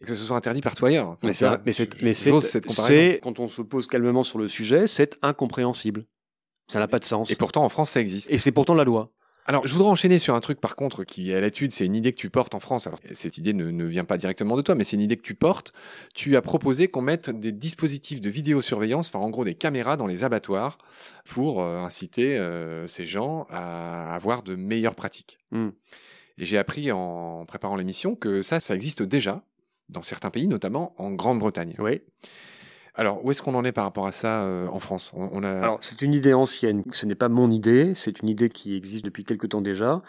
et 0.02 0.06
que 0.06 0.16
ce 0.16 0.26
soit 0.26 0.36
interdit 0.36 0.62
partout 0.62 0.86
ailleurs. 0.86 1.18
Mais 1.24 1.34
c'est, 1.34 3.20
quand 3.22 3.40
on 3.40 3.48
se 3.48 3.62
pose 3.62 3.88
calmement 3.88 4.24
sur 4.24 4.40
le 4.40 4.48
sujet, 4.48 4.88
c'est 4.88 5.18
incompréhensible. 5.22 6.06
Ça 6.68 6.80
n'a 6.80 6.88
pas 6.88 7.00
de 7.00 7.06
sens. 7.06 7.30
Et 7.32 7.36
pourtant, 7.36 7.64
en 7.64 7.70
France, 7.70 7.92
ça 7.92 8.02
existe. 8.02 8.30
Et 8.32 8.40
c'est 8.40 8.52
pourtant 8.52 8.74
la 8.74 8.84
loi. 8.84 9.12
Alors, 9.48 9.66
je 9.66 9.74
voudrais 9.74 9.90
enchaîner 9.90 10.20
sur 10.20 10.36
un 10.36 10.40
truc, 10.40 10.62
par 10.62 10.76
contre, 10.76 11.04
qui 11.04 11.32
est 11.32 11.36
à 11.36 11.42
l'étude, 11.42 11.72
c'est 11.72 11.86
une 11.86 11.96
idée 11.96 12.14
que 12.14 12.18
tu 12.18 12.30
portes 12.30 12.54
en 12.54 12.60
France. 12.60 12.86
Alors, 12.88 13.00
cette 13.12 13.38
idée 13.38 13.54
ne, 13.54 13.72
ne 13.72 13.86
vient 13.86 14.06
pas 14.06 14.18
directement 14.18 14.56
de 14.56 14.62
toi, 14.62 14.76
mais 14.76 14.84
c'est 14.84 14.96
une 14.96 15.02
idée 15.02 15.18
que 15.18 15.24
tu 15.24 15.34
portes. 15.34 15.74
Tu 16.14 16.38
as 16.38 16.42
proposé 16.42 16.88
qu'on 16.88 17.02
mette 17.02 17.30
des 17.32 17.52
dispositifs 17.52 18.22
de 18.22 18.30
vidéosurveillance, 18.30 19.10
enfin, 19.10 19.20
en 19.20 19.30
gros, 19.30 19.44
des 19.44 19.56
caméras 19.56 19.98
dans 19.98 20.08
les 20.08 20.24
abattoirs 20.24 20.78
pour 21.26 21.62
euh, 21.62 21.80
inciter 21.80 22.38
euh, 22.38 22.88
ces 22.88 23.06
gens 23.06 23.48
à 23.50 24.14
avoir 24.14 24.44
de 24.44 24.56
meilleures 24.56 24.96
pratiques. 24.96 25.40
Hmm. 25.52 25.70
Et 26.38 26.46
j'ai 26.46 26.58
appris 26.58 26.92
en 26.92 27.46
préparant 27.46 27.76
l'émission 27.76 28.16
que 28.16 28.42
ça, 28.42 28.60
ça 28.60 28.76
existe 28.76 29.02
déjà 29.02 29.44
dans 29.92 30.02
certains 30.02 30.30
pays, 30.30 30.48
notamment 30.48 30.94
en 30.98 31.12
Grande-Bretagne. 31.12 31.76
Oui. 31.80 32.02
Alors, 32.94 33.24
où 33.24 33.32
est-ce 33.32 33.42
qu'on 33.42 33.56
en 33.56 33.64
est 33.64 33.72
par 33.72 33.86
rapport 33.86 34.06
à 34.06 34.12
ça 34.12 34.42
euh, 34.42 34.68
en 34.68 34.80
France? 34.80 35.14
On, 35.16 35.30
on 35.32 35.44
a... 35.44 35.50
Alors, 35.50 35.78
c'est 35.80 36.02
une 36.02 36.14
idée 36.14 36.34
ancienne. 36.34 36.84
Ce 36.92 37.06
n'est 37.06 37.16
pas 37.16 37.30
mon 37.30 37.50
idée. 37.50 37.94
C'est 37.96 38.22
une 38.22 38.28
idée 38.28 38.50
qui 38.50 38.76
existe 38.76 39.06
depuis 39.06 39.24
quelque 39.24 39.48
temps 39.48 39.62
déjà, 39.62 40.02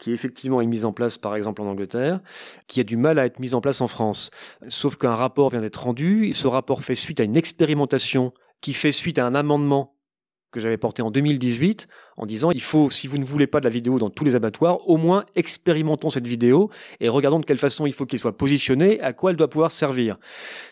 qui 0.00 0.12
effectivement 0.12 0.60
est 0.60 0.66
mise 0.66 0.84
en 0.84 0.92
place, 0.92 1.16
par 1.16 1.36
exemple, 1.36 1.62
en 1.62 1.66
Angleterre, 1.66 2.20
qui 2.66 2.80
a 2.80 2.84
du 2.84 2.96
mal 2.96 3.20
à 3.20 3.26
être 3.26 3.38
mise 3.38 3.54
en 3.54 3.60
place 3.60 3.80
en 3.80 3.86
France. 3.86 4.30
Sauf 4.68 4.96
qu'un 4.96 5.14
rapport 5.14 5.50
vient 5.50 5.60
d'être 5.60 5.84
rendu. 5.84 6.34
Ce 6.34 6.48
rapport 6.48 6.82
fait 6.82 6.96
suite 6.96 7.20
à 7.20 7.24
une 7.24 7.36
expérimentation 7.36 8.32
qui 8.60 8.72
fait 8.72 8.92
suite 8.92 9.18
à 9.18 9.26
un 9.26 9.36
amendement 9.36 9.93
que 10.54 10.60
j'avais 10.60 10.76
porté 10.76 11.02
en 11.02 11.10
2018 11.10 11.88
en 12.16 12.26
disant 12.26 12.52
il 12.52 12.62
faut, 12.62 12.90
si 12.90 13.06
vous 13.06 13.18
ne 13.18 13.24
voulez 13.24 13.46
pas 13.46 13.58
de 13.58 13.64
la 13.64 13.70
vidéo 13.70 13.98
dans 13.98 14.08
tous 14.08 14.24
les 14.24 14.34
abattoirs, 14.36 14.88
au 14.88 14.96
moins 14.96 15.24
expérimentons 15.34 16.10
cette 16.10 16.26
vidéo 16.26 16.70
et 17.00 17.08
regardons 17.08 17.40
de 17.40 17.44
quelle 17.44 17.58
façon 17.58 17.86
il 17.86 17.92
faut 17.92 18.06
qu'elle 18.06 18.20
soit 18.20 18.36
positionnée, 18.36 19.00
à 19.00 19.12
quoi 19.12 19.30
elle 19.32 19.36
doit 19.36 19.50
pouvoir 19.50 19.72
servir. 19.72 20.16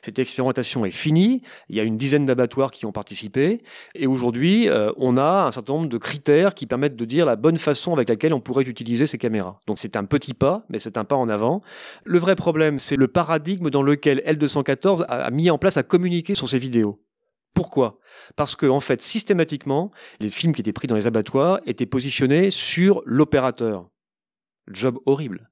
Cette 0.02 0.18
expérimentation 0.18 0.86
est 0.86 0.92
finie. 0.92 1.42
Il 1.68 1.76
y 1.76 1.80
a 1.80 1.82
une 1.82 1.96
dizaine 1.96 2.26
d'abattoirs 2.26 2.70
qui 2.70 2.86
ont 2.86 2.92
participé. 2.92 3.62
Et 3.94 4.06
aujourd'hui, 4.06 4.68
euh, 4.68 4.92
on 4.96 5.16
a 5.16 5.46
un 5.46 5.52
certain 5.52 5.74
nombre 5.74 5.88
de 5.88 5.98
critères 5.98 6.54
qui 6.54 6.66
permettent 6.66 6.96
de 6.96 7.04
dire 7.04 7.26
la 7.26 7.36
bonne 7.36 7.58
façon 7.58 7.92
avec 7.92 8.08
laquelle 8.08 8.34
on 8.34 8.40
pourrait 8.40 8.64
utiliser 8.64 9.08
ces 9.08 9.18
caméras. 9.18 9.60
Donc 9.66 9.78
c'est 9.78 9.96
un 9.96 10.04
petit 10.04 10.34
pas, 10.34 10.64
mais 10.68 10.78
c'est 10.78 10.96
un 10.96 11.04
pas 11.04 11.16
en 11.16 11.28
avant. 11.28 11.62
Le 12.04 12.18
vrai 12.18 12.36
problème, 12.36 12.78
c'est 12.78 12.96
le 12.96 13.08
paradigme 13.08 13.70
dans 13.70 13.82
lequel 13.82 14.22
L214 14.26 15.04
a, 15.08 15.30
mis 15.30 15.50
en 15.50 15.58
place 15.58 15.76
à 15.76 15.82
communiquer 15.82 16.36
sur 16.36 16.48
ces 16.48 16.58
vidéos. 16.60 17.00
Pourquoi? 17.54 17.98
Parce 18.36 18.56
que 18.56 18.66
en 18.66 18.80
fait, 18.80 19.02
systématiquement, 19.02 19.90
les 20.20 20.28
films 20.28 20.54
qui 20.54 20.60
étaient 20.60 20.72
pris 20.72 20.86
dans 20.86 20.94
les 20.94 21.06
abattoirs 21.06 21.60
étaient 21.66 21.86
positionnés 21.86 22.50
sur 22.50 23.02
l'opérateur. 23.04 23.88
Job 24.68 24.98
horrible. 25.06 25.50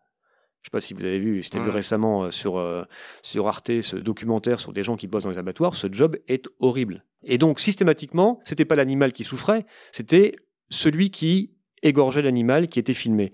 Je 0.62 0.66
sais 0.66 0.70
pas 0.72 0.80
si 0.80 0.92
vous 0.92 1.04
avez 1.04 1.18
vu, 1.18 1.42
c'était 1.42 1.58
vu 1.58 1.70
récemment 1.70 2.24
euh, 2.24 2.30
sur 2.30 2.58
euh, 2.58 2.84
sur 3.22 3.48
Arte 3.48 3.80
ce 3.80 3.96
documentaire 3.96 4.60
sur 4.60 4.74
des 4.74 4.82
gens 4.82 4.96
qui 4.96 5.06
bossent 5.06 5.24
dans 5.24 5.30
les 5.30 5.38
abattoirs. 5.38 5.74
Ce 5.74 5.86
job 5.90 6.18
est 6.28 6.48
horrible. 6.58 7.06
Et 7.22 7.38
donc 7.38 7.60
systématiquement, 7.60 8.40
c'était 8.44 8.66
pas 8.66 8.74
l'animal 8.74 9.12
qui 9.12 9.24
souffrait, 9.24 9.64
c'était 9.90 10.36
celui 10.68 11.10
qui 11.10 11.54
égorgeait 11.82 12.22
l'animal 12.22 12.68
qui 12.68 12.78
était 12.78 12.94
filmé. 12.94 13.32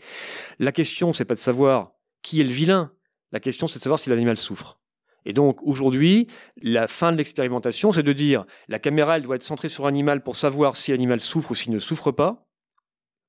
La 0.61 0.71
question, 0.71 1.12
c'est 1.12 1.25
pas 1.25 1.35
de 1.35 1.41
savoir 1.41 1.93
qui 2.23 2.41
est 2.41 2.45
le 2.45 2.51
vilain. 2.51 2.93
La 3.33 3.41
question, 3.41 3.67
c'est 3.67 3.79
de 3.81 3.83
savoir 3.83 3.99
si 3.99 4.09
l'animal 4.09 4.37
souffre. 4.37 4.81
Et 5.26 5.32
donc 5.32 5.61
aujourd'hui, 5.62 6.28
la 6.62 6.88
fin 6.88 7.12
de 7.12 7.19
l'expérimentation, 7.19 7.93
c'est 7.93 8.05
de 8.05 8.12
dire 8.12 8.46
la 8.69 8.78
caméra, 8.78 9.17
elle 9.17 9.23
doit 9.23 9.37
être 9.37 9.43
centrée 9.43 9.69
sur 9.69 9.84
l'animal 9.84 10.23
pour 10.23 10.37
savoir 10.37 10.76
si 10.76 10.93
l'animal 10.93 11.20
souffre 11.20 11.50
ou 11.50 11.55
s'il 11.55 11.73
ne 11.73 11.81
souffre 11.81 12.12
pas, 12.12 12.46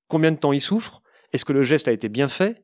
combien 0.07 0.31
de 0.31 0.37
temps 0.37 0.53
il 0.53 0.61
souffre, 0.61 1.01
est-ce 1.33 1.43
que 1.43 1.53
le 1.53 1.63
geste 1.63 1.87
a 1.87 1.91
été 1.91 2.07
bien 2.07 2.29
fait, 2.29 2.63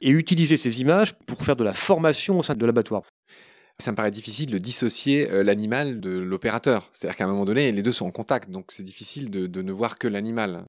et 0.00 0.10
utiliser 0.10 0.56
ces 0.56 0.80
images 0.80 1.14
pour 1.26 1.42
faire 1.42 1.56
de 1.56 1.64
la 1.64 1.74
formation 1.74 2.38
au 2.38 2.42
sein 2.42 2.54
de 2.54 2.64
l'abattoir. 2.64 3.02
Ça 3.78 3.90
me 3.90 3.96
paraît 3.96 4.10
difficile 4.10 4.50
de 4.50 4.58
dissocier 4.58 5.30
euh, 5.30 5.42
l'animal 5.42 6.00
de 6.00 6.10
l'opérateur. 6.10 6.90
C'est-à-dire 6.92 7.16
qu'à 7.16 7.24
un 7.24 7.28
moment 7.28 7.44
donné, 7.44 7.72
les 7.72 7.82
deux 7.82 7.92
sont 7.92 8.06
en 8.06 8.10
contact, 8.10 8.50
donc 8.50 8.66
c'est 8.72 8.82
difficile 8.82 9.30
de, 9.30 9.46
de 9.46 9.62
ne 9.62 9.72
voir 9.72 9.98
que 9.98 10.06
l'animal. 10.06 10.64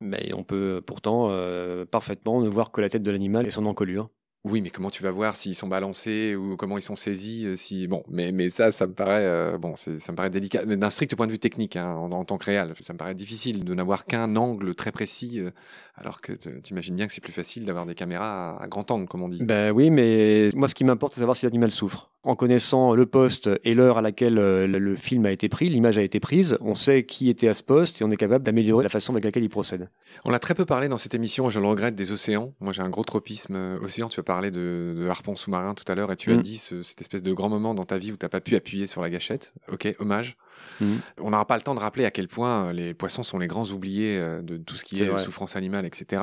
Mais 0.00 0.30
on 0.34 0.42
peut 0.42 0.82
pourtant 0.84 1.28
euh, 1.30 1.84
parfaitement 1.84 2.40
ne 2.40 2.48
voir 2.48 2.72
que 2.72 2.80
la 2.80 2.88
tête 2.88 3.02
de 3.02 3.10
l'animal 3.10 3.46
et 3.46 3.50
son 3.50 3.66
encolure. 3.66 4.10
Oui, 4.44 4.60
mais 4.60 4.70
comment 4.70 4.90
tu 4.90 5.04
vas 5.04 5.12
voir 5.12 5.36
s'ils 5.36 5.54
sont 5.54 5.68
balancés 5.68 6.34
ou 6.34 6.56
comment 6.56 6.76
ils 6.76 6.82
sont 6.82 6.96
saisis 6.96 7.46
euh, 7.46 7.54
si 7.54 7.86
bon, 7.86 8.02
mais 8.08 8.32
mais 8.32 8.48
ça, 8.48 8.72
ça 8.72 8.88
me 8.88 8.92
paraît 8.92 9.24
euh, 9.24 9.56
bon, 9.56 9.76
ça 9.76 9.90
me 9.92 10.16
paraît 10.16 10.30
délicat. 10.30 10.62
Mais 10.66 10.76
D'un 10.76 10.90
strict 10.90 11.14
point 11.14 11.28
de 11.28 11.32
vue 11.32 11.38
technique, 11.38 11.76
hein, 11.76 11.94
en, 11.94 12.24
tant 12.24 12.38
que 12.38 12.46
réel, 12.46 12.74
ça 12.80 12.92
me 12.92 12.98
paraît 12.98 13.14
difficile 13.14 13.64
de 13.64 13.72
n'avoir 13.72 14.04
qu'un 14.04 14.34
angle 14.34 14.74
très 14.74 14.90
précis, 14.90 15.38
euh, 15.38 15.52
alors 15.94 16.20
que 16.20 16.32
tu 16.32 16.50
imagines 16.72 16.96
bien 16.96 17.06
que 17.06 17.12
c'est 17.12 17.20
plus 17.20 17.32
facile 17.32 17.64
d'avoir 17.64 17.86
des 17.86 17.94
caméras 17.94 18.56
à, 18.56 18.64
à 18.64 18.66
grand 18.66 18.90
angle, 18.90 19.06
comme 19.06 19.22
on 19.22 19.28
dit. 19.28 19.38
Ben 19.44 19.70
oui, 19.70 19.90
mais 19.90 20.48
moi 20.56 20.66
ce 20.66 20.74
qui 20.74 20.82
m'importe, 20.82 21.12
c'est 21.12 21.20
savoir 21.20 21.36
si 21.36 21.46
l'animal 21.46 21.70
souffre. 21.70 22.11
En 22.24 22.36
connaissant 22.36 22.94
le 22.94 23.04
poste 23.04 23.50
et 23.64 23.74
l'heure 23.74 23.98
à 23.98 24.00
laquelle 24.00 24.38
euh, 24.38 24.64
le 24.68 24.94
film 24.94 25.26
a 25.26 25.32
été 25.32 25.48
pris, 25.48 25.68
l'image 25.68 25.98
a 25.98 26.02
été 26.02 26.20
prise, 26.20 26.56
on 26.60 26.76
sait 26.76 27.04
qui 27.04 27.28
était 27.28 27.48
à 27.48 27.54
ce 27.54 27.64
poste 27.64 28.00
et 28.00 28.04
on 28.04 28.10
est 28.12 28.16
capable 28.16 28.44
d'améliorer 28.44 28.84
la 28.84 28.88
façon 28.88 29.12
avec 29.12 29.24
laquelle 29.24 29.42
il 29.42 29.48
procède. 29.48 29.90
On 30.24 30.32
a 30.32 30.38
très 30.38 30.54
peu 30.54 30.64
parlé 30.64 30.86
dans 30.88 30.98
cette 30.98 31.14
émission, 31.14 31.50
je 31.50 31.58
le 31.58 31.66
regrette, 31.66 31.96
des 31.96 32.12
océans. 32.12 32.54
Moi, 32.60 32.72
j'ai 32.72 32.82
un 32.82 32.90
gros 32.90 33.02
tropisme 33.02 33.56
euh, 33.56 33.78
océan. 33.82 34.08
Tu 34.08 34.20
as 34.20 34.22
parlé 34.22 34.52
de, 34.52 34.94
de 34.96 35.08
harpon 35.08 35.34
sous-marin 35.34 35.74
tout 35.74 35.82
à 35.90 35.96
l'heure 35.96 36.12
et 36.12 36.16
tu 36.16 36.30
as 36.30 36.36
Mm. 36.36 36.42
dit 36.42 36.58
ce- 36.58 36.82
cette 36.82 37.00
espèce 37.00 37.24
de 37.24 37.32
grand 37.32 37.48
moment 37.48 37.74
dans 37.74 37.84
ta 37.84 37.98
vie 37.98 38.12
où 38.12 38.16
tu 38.16 38.24
n'as 38.24 38.28
pas 38.30 38.40
pu 38.40 38.54
appuyer 38.54 38.86
sur 38.86 39.02
la 39.02 39.10
gâchette. 39.10 39.52
Ok, 39.72 39.92
hommage. 39.98 40.36
Mm. 40.80 40.94
On 41.22 41.30
n'aura 41.30 41.44
pas 41.44 41.56
le 41.56 41.62
temps 41.62 41.74
de 41.74 41.80
rappeler 41.80 42.04
à 42.04 42.12
quel 42.12 42.28
point 42.28 42.66
euh, 42.68 42.72
les 42.72 42.94
poissons 42.94 43.24
sont 43.24 43.38
les 43.40 43.48
grands 43.48 43.66
oubliés 43.70 44.16
de 44.44 44.58
tout 44.58 44.76
ce 44.76 44.84
qui 44.84 45.02
est 45.02 45.06
vrai. 45.06 45.20
souffrance 45.20 45.56
animale, 45.56 45.86
etc. 45.86 46.22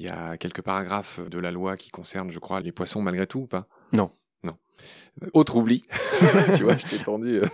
Il 0.00 0.06
y 0.06 0.08
a 0.08 0.36
quelques 0.38 0.62
paragraphes 0.62 1.20
de 1.30 1.38
la 1.38 1.52
loi 1.52 1.76
qui 1.76 1.90
concernent, 1.92 2.32
je 2.32 2.40
crois, 2.40 2.58
les 2.60 2.72
poissons 2.72 3.00
malgré 3.00 3.28
tout 3.28 3.42
ou 3.42 3.46
pas? 3.46 3.66
Non. 3.92 4.10
Euh, 5.22 5.28
Autre 5.32 5.56
oubli. 5.56 5.82
tu 6.56 6.62
vois, 6.64 6.76
je 6.76 6.86
t'ai 6.86 6.98
tendu. 6.98 7.40
euh, 7.40 7.46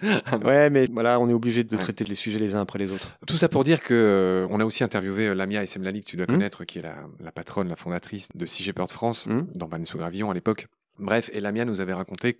Ouais, 0.44 0.68
mais 0.70 0.86
voilà, 0.92 1.18
on 1.18 1.28
est 1.28 1.32
obligé 1.32 1.64
de 1.64 1.76
traiter 1.76 2.04
les 2.04 2.14
sujets 2.14 2.38
les 2.38 2.54
uns 2.54 2.60
après 2.60 2.78
les 2.78 2.90
autres. 2.90 3.12
Tout 3.26 3.36
ça 3.36 3.48
pour 3.48 3.64
dire 3.64 3.82
que 3.82 3.94
euh, 3.94 4.46
on 4.50 4.60
a 4.60 4.64
aussi 4.64 4.84
interviewé 4.84 5.28
euh, 5.28 5.34
Lamia 5.34 5.62
Essemlali, 5.62 6.00
que 6.00 6.06
tu 6.06 6.16
dois 6.16 6.26
Mm. 6.26 6.32
connaître, 6.32 6.64
qui 6.64 6.78
est 6.78 6.82
la, 6.82 6.96
la 7.20 7.32
patronne, 7.32 7.68
la 7.68 7.76
fondatrice 7.76 8.28
de 8.34 8.72
peur 8.72 8.86
de 8.86 8.92
France, 8.92 9.26
Mm. 9.26 9.46
dans 9.54 9.66
Bannes 9.68 9.86
sous 9.86 9.98
Gravillon 9.98 10.30
à 10.30 10.34
l'époque. 10.34 10.66
Bref, 10.98 11.30
et 11.32 11.40
Lamia 11.40 11.64
nous 11.64 11.80
avait 11.80 11.92
raconté 11.94 12.38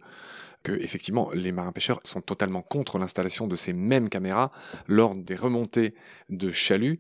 que 0.64 0.72
effectivement 0.72 1.30
les 1.32 1.52
marins 1.52 1.70
pêcheurs 1.72 2.00
sont 2.02 2.20
totalement 2.20 2.60
contre 2.62 2.98
l'installation 2.98 3.46
de 3.46 3.54
ces 3.56 3.72
mêmes 3.72 4.08
caméras 4.08 4.50
lors 4.88 5.14
des 5.14 5.36
remontées 5.36 5.94
de 6.28 6.50
chaluts, 6.50 6.98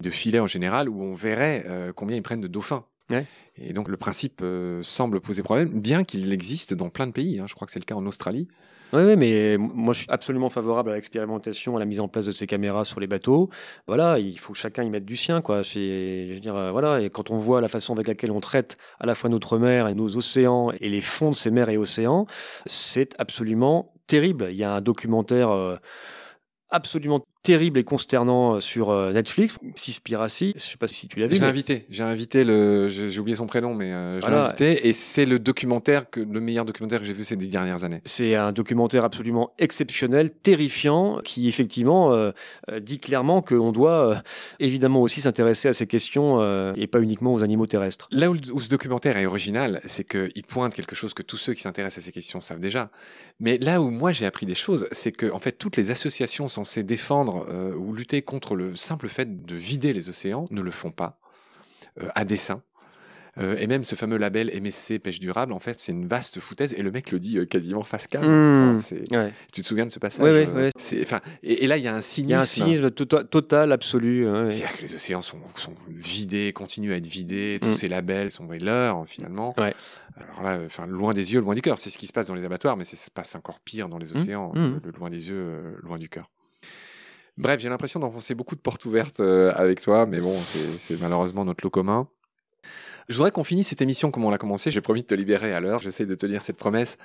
de 0.00 0.10
filets 0.10 0.38
en 0.40 0.46
général, 0.46 0.88
où 0.88 1.02
on 1.02 1.12
verrait 1.12 1.64
euh, 1.66 1.92
combien 1.92 2.16
ils 2.16 2.22
prennent 2.22 2.40
de 2.40 2.46
dauphins. 2.46 2.84
Ouais. 3.10 3.26
Et 3.56 3.72
donc 3.72 3.88
le 3.88 3.96
principe 3.96 4.40
euh, 4.42 4.82
semble 4.82 5.20
poser 5.20 5.42
problème, 5.42 5.68
bien 5.68 6.04
qu'il 6.04 6.32
existe 6.32 6.74
dans 6.74 6.90
plein 6.90 7.06
de 7.06 7.12
pays. 7.12 7.38
hein. 7.38 7.46
Je 7.46 7.54
crois 7.54 7.66
que 7.66 7.72
c'est 7.72 7.78
le 7.78 7.84
cas 7.84 7.94
en 7.94 8.06
Australie. 8.06 8.48
Oui, 8.92 9.16
mais 9.16 9.56
moi 9.58 9.92
je 9.92 10.00
suis 10.00 10.10
absolument 10.10 10.50
favorable 10.50 10.90
à 10.90 10.94
l'expérimentation, 10.94 11.76
à 11.76 11.80
la 11.80 11.84
mise 11.84 11.98
en 11.98 12.06
place 12.06 12.26
de 12.26 12.32
ces 12.32 12.46
caméras 12.46 12.84
sur 12.84 13.00
les 13.00 13.08
bateaux. 13.08 13.50
Voilà, 13.88 14.20
il 14.20 14.38
faut 14.38 14.54
chacun 14.54 14.84
y 14.84 14.90
mettre 14.90 15.06
du 15.06 15.16
sien, 15.16 15.40
quoi. 15.40 15.62
Je 15.62 15.78
euh, 16.48 16.70
voilà, 16.70 17.00
et 17.00 17.10
quand 17.10 17.30
on 17.30 17.36
voit 17.36 17.60
la 17.60 17.68
façon 17.68 17.94
avec 17.94 18.06
laquelle 18.06 18.30
on 18.30 18.40
traite 18.40 18.76
à 19.00 19.06
la 19.06 19.16
fois 19.16 19.30
notre 19.30 19.58
mer 19.58 19.88
et 19.88 19.94
nos 19.94 20.16
océans 20.16 20.70
et 20.78 20.88
les 20.90 21.00
fonds 21.00 21.30
de 21.30 21.36
ces 21.36 21.50
mers 21.50 21.70
et 21.70 21.76
océans, 21.76 22.26
c'est 22.66 23.14
absolument 23.18 23.92
terrible. 24.06 24.48
Il 24.50 24.56
y 24.56 24.64
a 24.64 24.76
un 24.76 24.80
documentaire 24.80 25.50
euh, 25.50 25.76
absolument 26.70 27.24
terrible 27.44 27.78
et 27.78 27.84
consternant 27.84 28.54
euh, 28.56 28.60
sur 28.60 28.90
euh, 28.90 29.12
Netflix, 29.12 29.54
Seaspiracy. 29.76 30.52
Je 30.56 30.60
sais 30.62 30.76
pas 30.76 30.88
si 30.88 31.06
tu 31.06 31.20
l'as 31.20 31.26
vu. 31.28 31.36
Je 31.36 31.40
l'ai 31.40 31.46
mais- 31.46 31.50
invité. 31.50 31.86
J'ai 31.90 32.02
invité 32.02 32.42
le. 32.42 32.88
J'ai 32.88 33.08
j'ai 33.08 33.20
oublié 33.20 33.36
son 33.36 33.46
prénom, 33.46 33.74
mais 33.74 33.92
euh, 33.92 34.18
je 34.20 34.26
l'ai 34.26 34.32
Voilà. 34.32 34.46
invité. 34.48 34.88
Et 34.88 34.92
c'est 34.92 35.26
le 35.26 35.38
documentaire 35.38 36.10
que 36.10 36.20
le 36.20 36.40
meilleur 36.40 36.64
documentaire 36.64 36.98
que 36.98 37.06
j'ai 37.06 37.12
vu 37.12 37.22
ces 37.24 37.36
dix 37.36 37.48
dernières 37.48 37.84
années. 37.84 38.00
C'est 38.04 38.34
un 38.34 38.50
documentaire 38.50 39.04
absolument 39.04 39.52
exceptionnel, 39.58 40.30
terrifiant, 40.30 41.20
qui 41.22 41.46
effectivement 41.46 42.12
euh, 42.12 42.32
dit 42.80 42.98
clairement 42.98 43.42
qu'on 43.42 43.70
doit 43.72 44.10
euh, 44.10 44.14
évidemment 44.58 45.02
aussi 45.02 45.20
s'intéresser 45.20 45.68
à 45.68 45.72
ces 45.74 45.86
questions 45.86 46.24
et 46.74 46.86
pas 46.86 47.00
uniquement 47.00 47.34
aux 47.34 47.42
animaux 47.42 47.66
terrestres. 47.66 48.08
Là 48.10 48.30
où, 48.30 48.36
où 48.52 48.60
ce 48.60 48.70
documentaire 48.70 49.16
est 49.18 49.26
original, 49.26 49.80
c'est 49.84 50.04
qu'il 50.04 50.42
pointe 50.48 50.74
quelque 50.74 50.94
chose 50.96 51.12
que 51.14 51.22
tous 51.22 51.36
ceux 51.36 51.52
qui 51.52 51.60
s'intéressent 51.62 52.02
à 52.02 52.06
ces 52.06 52.12
questions 52.12 52.40
savent 52.40 52.60
déjà. 52.60 52.90
Mais 53.38 53.58
là 53.58 53.82
où 53.82 53.90
moi 53.90 54.12
j'ai 54.12 54.24
appris 54.26 54.46
des 54.46 54.54
choses, 54.54 54.88
c'est 54.92 55.12
que 55.12 55.30
en 55.30 55.38
fait 55.38 55.52
toutes 55.52 55.76
les 55.76 55.90
associations 55.90 56.48
censées 56.48 56.82
défendre 56.82 57.33
euh, 57.48 57.74
ou 57.74 57.92
lutter 57.94 58.22
contre 58.22 58.54
le 58.56 58.76
simple 58.76 59.08
fait 59.08 59.44
de 59.44 59.54
vider 59.54 59.92
les 59.92 60.08
océans 60.08 60.46
ne 60.50 60.60
le 60.62 60.70
font 60.70 60.90
pas 60.92 61.18
euh, 62.00 62.08
à 62.14 62.24
dessein. 62.24 62.62
Euh, 63.36 63.56
et 63.58 63.66
même 63.66 63.82
ce 63.82 63.96
fameux 63.96 64.16
label 64.16 64.48
MSC 64.62 65.00
pêche 65.00 65.18
durable, 65.18 65.52
en 65.52 65.58
fait, 65.58 65.80
c'est 65.80 65.90
une 65.90 66.06
vaste 66.06 66.38
foutaise. 66.38 66.72
Et 66.78 66.82
le 66.82 66.92
mec 66.92 67.10
le 67.10 67.18
dit 67.18 67.36
quasiment 67.50 67.82
face 67.82 68.06
cam. 68.06 68.22
Mmh. 68.22 68.76
Enfin, 68.76 68.96
Ouais. 69.10 69.32
Tu 69.52 69.60
te 69.60 69.66
souviens 69.66 69.86
de 69.86 69.90
ce 69.90 69.98
passage 69.98 70.22
Ouais, 70.24 70.46
ouais, 70.46 70.70
et, 71.42 71.64
et 71.64 71.66
là, 71.66 71.76
il 71.76 71.82
y 71.82 71.88
a 71.88 71.96
un 71.96 72.00
cynisme. 72.00 72.28
Il 72.28 72.30
y 72.30 72.34
a 72.34 72.38
un 72.38 72.42
cynisme 72.42 72.86
tota- 72.90 73.24
total, 73.24 73.72
absolu. 73.72 74.30
ouais. 74.30 74.52
C'est-à-dire 74.52 74.76
que 74.76 74.82
les 74.82 74.94
océans 74.94 75.20
sont, 75.20 75.38
sont 75.56 75.74
vidés, 75.88 76.52
continuent 76.52 76.92
à 76.92 76.96
être 76.96 77.08
vidés, 77.08 77.58
tous 77.60 77.70
Mm. 77.70 77.74
ces 77.74 77.88
labels 77.88 78.30
sont 78.30 78.46
leurs 78.60 79.04
finalement. 79.08 79.52
Alors 79.58 80.42
là, 80.44 80.60
enfin, 80.64 80.86
loin 80.86 81.12
des 81.12 81.32
yeux, 81.32 81.40
loin 81.40 81.56
du 81.56 81.60
cœur. 81.60 81.80
C'est 81.80 81.90
ce 81.90 81.98
qui 81.98 82.06
se 82.06 82.12
passe 82.12 82.28
dans 82.28 82.36
les 82.36 82.44
abattoirs, 82.44 82.76
mais 82.76 82.84
c'est- 82.84 82.94
ça 82.94 83.06
se 83.06 83.10
passe 83.10 83.34
encore 83.34 83.58
pire 83.58 83.88
dans 83.88 83.98
les 83.98 84.12
océans, 84.12 84.52
Mm. 84.54 84.58
euh, 84.58 84.78
le 84.84 84.92
loin 84.92 85.10
des 85.10 85.28
yeux, 85.30 85.76
loin 85.82 85.98
du 85.98 86.08
cœur. 86.08 86.30
Bref, 87.36 87.60
j'ai 87.60 87.68
l'impression 87.68 87.98
d'enfoncer 88.00 88.34
beaucoup 88.34 88.54
de 88.54 88.60
portes 88.60 88.84
ouvertes 88.84 89.20
euh, 89.20 89.52
avec 89.56 89.80
toi, 89.80 90.06
mais 90.06 90.20
bon, 90.20 90.38
c'est- 90.78 91.00
malheureusement 91.00 91.44
notre 91.44 91.64
lot 91.64 91.70
commun. 91.70 92.08
Je 93.08 93.16
voudrais 93.16 93.32
qu'on 93.32 93.44
finisse 93.44 93.68
cette 93.68 93.82
émission 93.82 94.10
comme 94.10 94.24
on 94.24 94.30
l'a 94.30 94.38
commencé. 94.38 94.70
J'ai 94.70 94.80
promis 94.80 95.02
de 95.02 95.06
te 95.06 95.14
libérer 95.14 95.52
à 95.52 95.60
l'heure. 95.60 95.80
J'essaie 95.80 96.06
de 96.06 96.14
tenir 96.14 96.40
cette 96.40 96.56
promesse. 96.56 96.96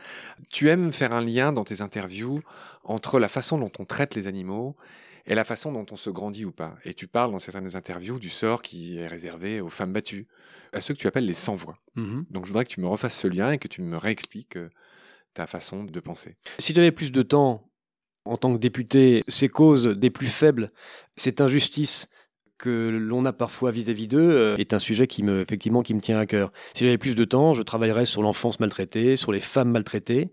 Tu 0.50 0.70
aimes 0.70 0.94
faire 0.94 1.12
un 1.14 1.22
lien 1.24 1.52
dans 1.52 1.66
tes 1.66 1.82
interviews 1.82 2.42
entre 2.86 3.20
la 3.20 3.28
façon 3.28 3.58
dont 3.58 3.72
on 3.80 3.86
traite 3.86 4.16
les 4.16 4.28
animaux 4.28 4.76
et 5.26 5.36
la 5.36 5.44
façon 5.44 5.74
dont 5.74 5.86
on 5.92 5.98
se 5.98 6.10
grandit 6.10 6.46
ou 6.46 6.52
pas. 6.52 6.76
Et 6.86 6.94
tu 6.94 7.08
parles 7.08 7.32
dans 7.34 7.40
certaines 7.40 7.76
interviews 7.76 8.18
du 8.18 8.30
sort 8.30 8.62
qui 8.62 8.98
est 8.98 9.08
réservé 9.08 9.60
aux 9.60 9.70
femmes 9.70 9.92
battues, 9.92 10.28
à 10.72 10.80
ceux 10.80 10.94
que 10.94 11.00
tu 11.00 11.08
appelles 11.08 11.26
les 11.26 11.34
sans-voix. 11.34 11.78
Mhm. 11.96 12.26
Donc 12.30 12.46
je 12.46 12.50
voudrais 12.50 12.64
que 12.64 12.70
tu 12.72 12.80
me 12.80 12.88
refasses 12.88 13.18
ce 13.18 13.28
lien 13.28 13.52
et 13.52 13.58
que 13.58 13.68
tu 13.68 13.82
me 13.82 13.98
réexpliques 13.98 14.56
euh, 14.56 14.70
ta 15.34 15.48
façon 15.48 15.84
de 15.84 16.00
penser. 16.00 16.36
Si 16.60 16.74
j'avais 16.74 16.94
plus 16.94 17.12
de 17.12 17.22
temps 17.24 17.69
en 18.30 18.38
tant 18.38 18.54
que 18.54 18.60
député, 18.60 19.24
ces 19.28 19.50
causes 19.50 19.88
des 19.88 20.12
plus 20.12 20.28
faibles, 20.28 20.72
cette 21.18 21.42
injustice 21.42 22.10
que 22.60 22.90
l'on 22.90 23.26
a 23.26 23.34
parfois 23.34 23.72
vis-à-vis 23.72 24.08
d'eux 24.08 24.20
euh, 24.20 24.58
est 24.58 24.74
un 24.74 24.80
sujet 24.80 25.08
qui 25.08 25.24
me, 25.24 25.42
effectivement, 25.42 25.82
qui 25.82 25.94
me 25.94 26.02
tient 26.02 26.20
à 26.20 26.26
cœur. 26.26 26.52
Si 26.76 26.84
j'avais 26.84 26.98
plus 26.98 27.16
de 27.16 27.24
temps, 27.24 27.54
je 27.54 27.64
travaillerais 27.64 28.06
sur 28.06 28.22
l'enfance 28.22 28.60
maltraitée, 28.60 29.16
sur 29.16 29.32
les 29.32 29.40
femmes 29.40 29.72
maltraitées, 29.72 30.30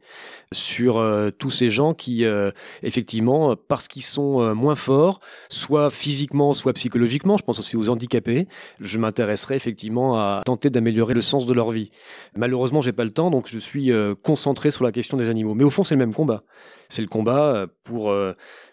sur 0.52 0.99
euh, 0.99 1.30
tous 1.30 1.50
ces 1.50 1.71
gens 1.71 1.95
qui, 1.95 2.25
euh, 2.25 2.50
effectivement, 2.83 3.54
parce 3.56 3.87
qu'ils 3.88 4.02
sont 4.02 4.54
moins 4.54 4.75
forts, 4.75 5.21
soit 5.49 5.90
physiquement, 5.90 6.52
soit 6.52 6.73
psychologiquement, 6.73 7.37
je 7.37 7.45
pense 7.45 7.61
aussi 7.61 7.76
aux 7.76 7.88
handicapés, 7.88 8.49
je 8.80 8.99
m'intéresserais 8.99 9.56
effectivement 9.56 10.18
à 10.18 10.42
tenter 10.45 10.68
d'améliorer 10.68 11.14
le 11.14 11.23
sens 11.23 11.47
de 11.47 11.52
leur 11.52 11.71
vie. 11.71 11.90
Malheureusement, 12.35 12.80
j'ai 12.80 12.92
pas 12.92 13.04
le 13.04 13.12
temps, 13.12 13.30
donc 13.30 13.47
je 13.47 13.59
suis 13.59 13.92
concentré 14.23 14.73
sur 14.73 14.85
la 14.85 14.90
question 14.90 15.16
des 15.16 15.30
animaux. 15.30 15.54
Mais 15.54 15.64
au 15.64 15.71
fond, 15.71 15.85
c'est 15.85 15.95
le 15.95 16.00
même 16.00 16.14
combat. 16.14 16.42
C'est 16.88 17.02
le 17.02 17.09
combat 17.09 17.66
pour 17.85 18.12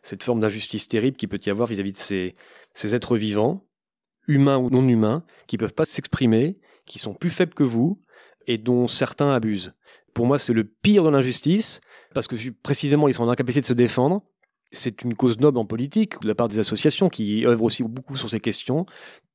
cette 0.01 0.23
forme 0.23 0.39
d'injustice 0.39 0.87
terrible 0.87 1.17
qui 1.17 1.27
peut 1.27 1.39
y 1.45 1.49
avoir 1.49 1.67
vis-à-vis 1.67 1.93
de 1.93 1.97
ces, 1.97 2.33
ces 2.73 2.95
êtres 2.95 3.17
vivants, 3.17 3.65
humains 4.27 4.57
ou 4.57 4.69
non 4.69 4.87
humains, 4.87 5.23
qui 5.47 5.57
peuvent 5.57 5.73
pas 5.73 5.85
s'exprimer, 5.85 6.59
qui 6.85 6.99
sont 6.99 7.13
plus 7.13 7.29
faibles 7.29 7.53
que 7.53 7.63
vous 7.63 7.99
et 8.47 8.57
dont 8.57 8.87
certains 8.87 9.33
abusent. 9.33 9.73
Pour 10.13 10.25
moi, 10.25 10.37
c'est 10.37 10.53
le 10.53 10.63
pire 10.63 11.03
de 11.03 11.09
l'injustice 11.09 11.81
parce 12.13 12.27
que 12.27 12.35
précisément, 12.49 13.07
ils 13.07 13.13
sont 13.13 13.23
en 13.23 13.29
incapacité 13.29 13.61
de 13.61 13.65
se 13.65 13.73
défendre. 13.73 14.23
C'est 14.75 15.03
une 15.03 15.13
cause 15.13 15.39
noble 15.39 15.59
en 15.59 15.65
politique, 15.65 16.19
de 16.21 16.27
la 16.27 16.33
part 16.33 16.47
des 16.47 16.57
associations 16.57 17.07
qui 17.07 17.45
œuvrent 17.45 17.63
aussi 17.63 17.83
beaucoup 17.83 18.17
sur 18.17 18.27
ces 18.27 18.39
questions, 18.39 18.87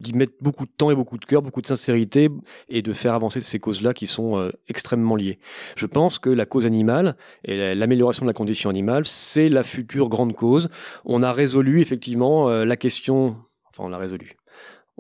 qui 0.02 0.12
mettent 0.12 0.42
beaucoup 0.42 0.66
de 0.66 0.70
temps 0.76 0.90
et 0.90 0.96
beaucoup 0.96 1.16
de 1.16 1.24
cœur, 1.24 1.42
beaucoup 1.42 1.62
de 1.62 1.66
sincérité, 1.68 2.28
et 2.68 2.82
de 2.82 2.92
faire 2.92 3.14
avancer 3.14 3.38
ces 3.40 3.60
causes-là 3.60 3.94
qui 3.94 4.08
sont 4.08 4.36
euh, 4.36 4.50
extrêmement 4.68 5.14
liées. 5.14 5.38
Je 5.76 5.86
pense 5.86 6.18
que 6.18 6.28
la 6.28 6.44
cause 6.44 6.66
animale 6.66 7.16
et 7.44 7.56
la- 7.56 7.74
l'amélioration 7.76 8.24
de 8.24 8.28
la 8.30 8.34
condition 8.34 8.68
animale, 8.68 9.04
c'est 9.06 9.48
la 9.48 9.62
future 9.62 10.08
grande 10.08 10.34
cause. 10.34 10.68
On 11.04 11.22
a 11.22 11.32
résolu 11.32 11.80
effectivement 11.80 12.48
euh, 12.48 12.64
la 12.64 12.76
question, 12.76 13.36
enfin 13.70 13.84
on 13.84 13.88
l'a 13.88 13.98
résolu. 13.98 14.34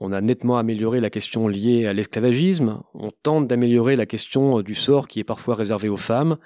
On 0.00 0.12
a 0.12 0.20
nettement 0.20 0.56
amélioré 0.58 1.00
la 1.00 1.10
question 1.10 1.48
liée 1.48 1.86
à 1.88 1.92
l'esclavagisme. 1.92 2.80
On 2.94 3.10
tente 3.10 3.48
d'améliorer 3.48 3.96
la 3.96 4.06
question 4.06 4.58
euh, 4.58 4.62
du 4.62 4.76
sort 4.76 5.08
qui 5.08 5.18
est 5.18 5.24
parfois 5.24 5.56
réservé 5.56 5.88
aux 5.88 5.96
femmes, 5.96 6.36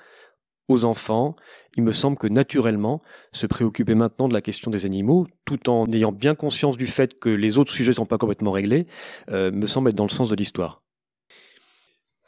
aux 0.69 0.85
enfants. 0.85 1.37
Il 1.77 1.83
me 1.83 1.93
semble 1.93 2.17
que 2.19 2.27
naturellement, 2.27 3.03
se 3.33 3.47
préoccuper 3.47 3.95
maintenant 3.95 4.29
de 4.29 4.35
la 4.35 4.41
question 4.41 4.71
des 4.71 4.87
animaux, 4.87 5.27
tout 5.45 5.69
en 5.71 5.91
ayant 5.91 6.13
bien 6.13 6.35
conscience 6.35 6.77
du 6.77 6.87
fait 6.87 7.19
que 7.19 7.29
les 7.29 7.59
autres 7.59 7.73
sujets 7.73 7.91
ne 7.91 7.97
sont 7.97 8.07
pas 8.07 8.19
complètement 8.19 8.53
réglés, 8.53 8.87
euh, 9.31 9.51
me 9.51 9.67
semble 9.67 9.91
être 9.91 9.97
dans 9.97 10.07
le 10.07 10.11
sens 10.11 10.29
de 10.29 10.37
l'histoire. 10.37 10.83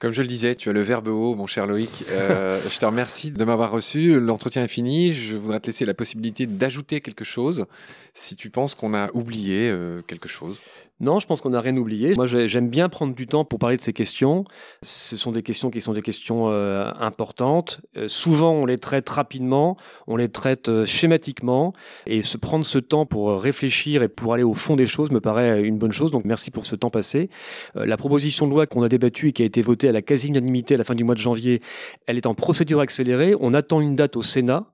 Comme 0.01 0.13
je 0.13 0.21
le 0.21 0.29
disais, 0.29 0.55
tu 0.55 0.69
as 0.69 0.73
le 0.73 0.83
verbe 0.83 1.09
haut, 1.09 1.35
mon 1.35 1.47
cher 1.47 1.67
Loïc. 1.67 2.05
Euh, 2.11 2.61
je 2.69 2.79
te 2.79 2.85
remercie 2.85 3.31
de 3.31 3.43
m'avoir 3.45 3.71
reçu. 3.71 4.21
L'entretien 4.21 4.65
est 4.65 4.69
fini. 4.69 5.15
Je 5.15 5.35
voudrais 5.37 5.61
te 5.61 5.67
laisser 5.67 5.87
la 5.87 5.95
possibilité 5.95 6.47
d'ajouter 6.47 7.01
quelque 7.01 7.25
chose 7.25 7.65
si 8.13 8.37
tu 8.37 8.51
penses 8.51 8.75
qu'on 8.75 8.93
a 8.93 9.11
oublié 9.15 9.71
euh, 9.71 10.03
quelque 10.03 10.29
chose. 10.29 10.61
Non, 11.01 11.19
je 11.19 11.27
pense 11.27 11.41
qu'on 11.41 11.51
n'a 11.51 11.61
rien 11.61 11.77
oublié. 11.77 12.15
Moi, 12.15 12.27
j'ai- 12.27 12.49
j'aime 12.49 12.69
bien 12.69 12.89
prendre 12.89 13.15
du 13.15 13.27
temps 13.27 13.45
pour 13.45 13.59
parler 13.59 13.77
de 13.77 13.83
ces 13.83 13.93
questions. 13.93 14.45
Ce 14.83 15.17
sont 15.17 15.33
des 15.33 15.43
questions 15.43 15.71
qui 15.71 15.81
sont 15.81 15.93
des 15.93 16.03
questions 16.03 16.49
euh, 16.51 16.89
importantes. 17.01 17.81
Euh, 17.97 18.07
souvent, 18.07 18.53
on 18.53 18.65
les 18.65 18.79
traite 18.79 19.09
rapidement, 19.09 19.77
on 20.07 20.17
les 20.17 20.29
traite 20.29 20.69
euh, 20.69 20.87
schématiquement, 20.87 21.73
et 22.07 22.23
se 22.23 22.37
prendre 22.37 22.65
ce 22.65 22.79
temps 22.79 23.07
pour 23.07 23.31
euh, 23.31 23.37
réfléchir 23.39 24.03
et 24.05 24.09
pour 24.09 24.35
aller 24.35 24.45
au 24.45 24.55
fond 24.55 24.77
des 24.77 24.87
choses 24.87 25.11
me 25.11 25.21
paraît 25.21 25.63
une 25.63 25.79
bonne 25.79 25.93
chose. 25.93 26.13
Donc, 26.13 26.25
merci 26.25 26.53
pour 26.53 26.65
ce 26.65 26.77
temps 26.77 26.91
passé. 26.91 27.29
Euh, 27.77 27.87
la 27.87 27.97
proposition 27.97 28.47
de 28.47 28.53
loi 28.53 28.67
qu'on 28.67 28.83
a 28.85 28.89
débattue 28.89 29.29
et 29.29 29.33
qui 29.33 29.43
a 29.43 29.47
été 29.47 29.63
votée 29.63 29.89
à 29.89 29.93
la 29.93 30.01
quasi-unanimité 30.01 30.75
à 30.75 30.79
la 30.79 30.85
fin 30.85 30.95
du 30.95 31.03
mois 31.03 31.17
de 31.17 31.21
janvier, 31.21 31.61
elle 32.07 32.17
est 32.19 32.27
en 32.27 32.35
procédure 32.35 32.79
accélérée. 32.81 33.35
On 33.41 33.53
attend 33.53 33.81
une 33.81 33.97
date 33.97 34.17
au 34.17 34.23
Sénat. 34.23 34.67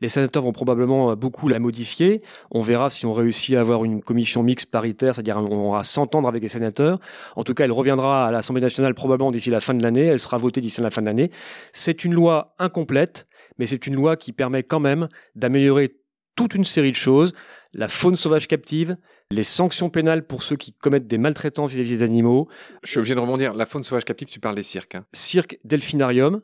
Les 0.00 0.08
sénateurs 0.08 0.42
vont 0.42 0.52
probablement 0.52 1.10
euh, 1.10 1.14
beaucoup 1.16 1.48
la 1.48 1.58
modifier. 1.58 2.22
On 2.50 2.60
verra 2.60 2.90
si 2.90 3.06
on 3.06 3.12
réussit 3.12 3.54
à 3.56 3.60
avoir 3.60 3.84
une 3.84 4.02
commission 4.02 4.42
mixte 4.42 4.70
paritaire, 4.70 5.14
c'est-à-dire 5.14 5.38
on 5.38 5.72
va 5.72 5.84
s'entendre 5.84 6.28
avec 6.28 6.42
les 6.42 6.48
sénateurs. 6.48 6.98
En 7.36 7.44
tout 7.44 7.54
cas, 7.54 7.64
elle 7.64 7.72
reviendra 7.72 8.26
à 8.26 8.30
l'Assemblée 8.30 8.62
nationale 8.62 8.94
probablement 8.94 9.30
d'ici 9.30 9.50
la 9.50 9.60
fin 9.60 9.74
de 9.74 9.82
l'année. 9.82 10.04
Elle 10.06 10.18
sera 10.20 10.38
votée 10.38 10.60
d'ici 10.60 10.80
la 10.80 10.90
fin 10.90 11.00
de 11.02 11.06
l'année. 11.06 11.30
C'est 11.72 12.04
une 12.04 12.14
loi 12.14 12.54
incomplète, 12.58 13.26
mais 13.58 13.66
c'est 13.66 13.86
une 13.86 13.94
loi 13.94 14.16
qui 14.16 14.32
permet 14.32 14.62
quand 14.62 14.80
même 14.80 15.08
d'améliorer 15.34 15.96
toute 16.36 16.54
une 16.54 16.64
série 16.64 16.90
de 16.90 16.96
choses. 16.96 17.32
La 17.72 17.88
faune 17.88 18.14
sauvage 18.16 18.46
captive, 18.46 18.96
les 19.30 19.42
sanctions 19.42 19.90
pénales 19.90 20.26
pour 20.26 20.42
ceux 20.44 20.56
qui 20.56 20.72
commettent 20.72 21.06
des 21.08 21.18
maltraitances 21.18 21.72
vis-à-vis 21.72 21.98
des 21.98 22.02
animaux, 22.02 22.48
Je 22.84 22.90
suis 22.90 22.98
obligé 22.98 23.14
de 23.14 23.20
rebondir. 23.20 23.54
La 23.54 23.66
faune 23.66 23.82
sauvage 23.82 24.04
captive, 24.04 24.28
tu 24.28 24.38
parles 24.38 24.54
des 24.54 24.62
cirques. 24.62 24.94
hein. 24.94 25.04
cirque, 25.12 25.58
delphinarium 25.64 26.40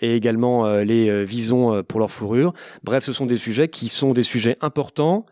et 0.00 0.14
également 0.14 0.66
euh, 0.66 0.84
les 0.84 1.08
euh, 1.08 1.22
visons 1.22 1.74
euh, 1.74 1.82
pour 1.82 2.00
leur 2.00 2.10
fourrure. 2.10 2.52
Bref, 2.82 3.04
ce 3.04 3.12
sont 3.12 3.26
des 3.26 3.36
sujets 3.36 3.68
qui 3.68 3.88
sont 3.88 4.12
des 4.12 4.22
sujets 4.22 4.56
importants. 4.60 5.26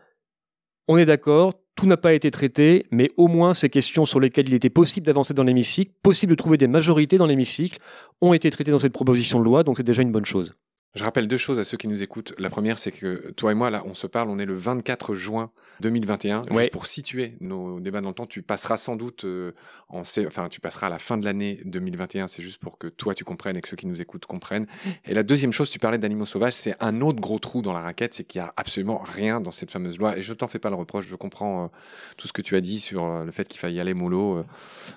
On 0.87 0.97
est 0.97 1.05
d'accord, 1.05 1.53
tout 1.75 1.85
n'a 1.85 1.97
pas 1.97 2.13
été 2.13 2.31
traité, 2.31 2.85
mais 2.91 3.11
au 3.17 3.27
moins 3.27 3.53
ces 3.53 3.69
questions 3.69 4.05
sur 4.05 4.19
lesquelles 4.19 4.47
il 4.47 4.53
était 4.53 4.69
possible 4.69 5.05
d'avancer 5.05 5.33
dans 5.33 5.43
l'hémicycle, 5.43 5.91
possible 6.01 6.31
de 6.31 6.35
trouver 6.35 6.57
des 6.57 6.67
majorités 6.67 7.17
dans 7.17 7.27
l'hémicycle, 7.27 7.79
ont 8.21 8.33
été 8.33 8.49
traitées 8.49 8.71
dans 8.71 8.79
cette 8.79 8.93
proposition 8.93 9.39
de 9.39 9.45
loi, 9.45 9.63
donc 9.63 9.77
c'est 9.77 9.83
déjà 9.83 10.01
une 10.01 10.11
bonne 10.11 10.25
chose. 10.25 10.53
Je 10.97 11.03
rappelle 11.03 11.27
deux 11.27 11.37
choses 11.37 11.59
à 11.59 11.63
ceux 11.63 11.77
qui 11.77 11.87
nous 11.87 12.01
écoutent. 12.01 12.33
La 12.39 12.49
première, 12.49 12.79
c'est 12.79 12.91
que 12.91 13.31
toi 13.35 13.51
et 13.51 13.55
moi, 13.55 13.69
là, 13.69 13.83
on 13.85 13.93
se 13.93 14.07
parle, 14.07 14.29
on 14.29 14.39
est 14.39 14.45
le 14.45 14.55
24 14.55 15.13
juin 15.13 15.51
2021. 15.81 16.37
Ouais. 16.37 16.61
Juste 16.61 16.71
pour 16.71 16.87
situer 16.87 17.35
nos 17.39 17.79
débats 17.79 18.01
dans 18.01 18.09
le 18.09 18.15
temps, 18.15 18.25
tu 18.25 18.41
passeras 18.41 18.77
sans 18.77 18.95
doute 18.95 19.23
euh, 19.23 19.51
en, 19.89 20.01
enfin, 20.01 20.49
tu 20.49 20.59
passeras 20.59 20.87
à 20.87 20.89
la 20.89 20.97
fin 20.97 21.17
de 21.17 21.23
l'année 21.23 21.59
2021. 21.65 22.27
C'est 22.27 22.41
juste 22.41 22.57
pour 22.57 22.79
que 22.79 22.87
toi, 22.87 23.13
tu 23.13 23.23
comprennes 23.23 23.57
et 23.57 23.61
que 23.61 23.69
ceux 23.69 23.75
qui 23.75 23.85
nous 23.85 24.01
écoutent 24.01 24.25
comprennent. 24.25 24.65
Et 25.05 25.13
la 25.13 25.23
deuxième 25.23 25.51
chose, 25.51 25.69
tu 25.69 25.77
parlais 25.77 25.99
d'animaux 25.99 26.25
sauvages, 26.25 26.53
c'est 26.53 26.75
un 26.79 27.01
autre 27.01 27.19
gros 27.19 27.37
trou 27.37 27.61
dans 27.61 27.73
la 27.73 27.81
raquette, 27.81 28.15
c'est 28.15 28.23
qu'il 28.23 28.39
y 28.39 28.43
a 28.43 28.51
absolument 28.57 28.97
rien 28.97 29.39
dans 29.39 29.51
cette 29.51 29.69
fameuse 29.69 29.99
loi. 29.99 30.17
Et 30.17 30.23
je 30.23 30.33
t'en 30.33 30.47
fais 30.47 30.59
pas 30.59 30.71
le 30.71 30.75
reproche. 30.75 31.07
Je 31.07 31.15
comprends 31.15 31.65
euh, 31.65 31.67
tout 32.17 32.27
ce 32.27 32.33
que 32.33 32.41
tu 32.41 32.55
as 32.55 32.61
dit 32.61 32.79
sur 32.79 33.05
euh, 33.05 33.23
le 33.23 33.31
fait 33.31 33.47
qu'il 33.47 33.59
faille 33.59 33.75
y 33.75 33.79
aller 33.79 33.93
mollo, 33.93 34.43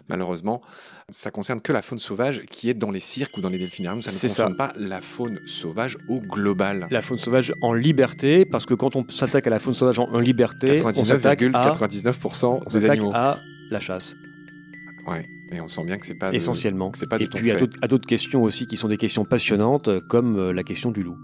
malheureusement. 0.08 0.62
Ça 1.10 1.30
concerne 1.30 1.60
que 1.60 1.72
la 1.72 1.82
faune 1.82 1.98
sauvage 1.98 2.42
qui 2.50 2.70
est 2.70 2.74
dans 2.74 2.90
les 2.90 3.00
cirques 3.00 3.36
ou 3.36 3.40
dans 3.40 3.48
les 3.48 3.58
delphinariums. 3.58 4.00
Ça 4.00 4.10
ne 4.10 4.18
concerne 4.18 4.52
ça. 4.52 4.56
pas 4.56 4.72
la 4.76 5.00
faune 5.00 5.40
sauvage 5.46 5.89
au 6.08 6.20
global. 6.20 6.86
La 6.90 7.02
faune 7.02 7.18
sauvage 7.18 7.52
en 7.60 7.72
liberté, 7.72 8.44
parce 8.44 8.66
que 8.66 8.74
quand 8.74 8.96
on 8.96 9.04
s'attaque 9.08 9.46
à 9.46 9.50
la 9.50 9.58
faune 9.58 9.74
sauvage 9.74 9.98
en, 9.98 10.18
liberté, 10.18 10.82
on 10.84 11.04
s'attaque 11.04 11.42
à, 11.42 11.72
99,99% 11.72 12.46
on 12.46 12.58
des 12.64 12.70
s'attaque 12.70 12.90
animaux. 12.90 13.12
à 13.14 13.38
la 13.70 13.80
chasse, 13.80 14.14
Ouais, 15.06 15.26
et 15.52 15.60
on 15.60 15.68
sent 15.68 15.84
bien 15.84 15.96
que 15.98 16.06
c'est 16.06 16.14
pas 16.14 16.30
essentiellement. 16.32 16.92
c'est 16.94 17.08
pas 17.08 17.16
Et 17.18 17.26
puis 17.26 17.50
à 17.50 17.88
d'autres- 17.88 18.06
questions 18.06 18.42
aussi 18.42 18.66
qui 18.66 18.76
sont 18.76 18.88
des 18.88 18.98
questions 18.98 19.24
passionnantes, 19.24 19.88
comme 20.08 20.36
euh, 20.38 20.52
la 20.52 20.62
question 20.62 20.90
du 20.90 21.02
loup. 21.02 21.16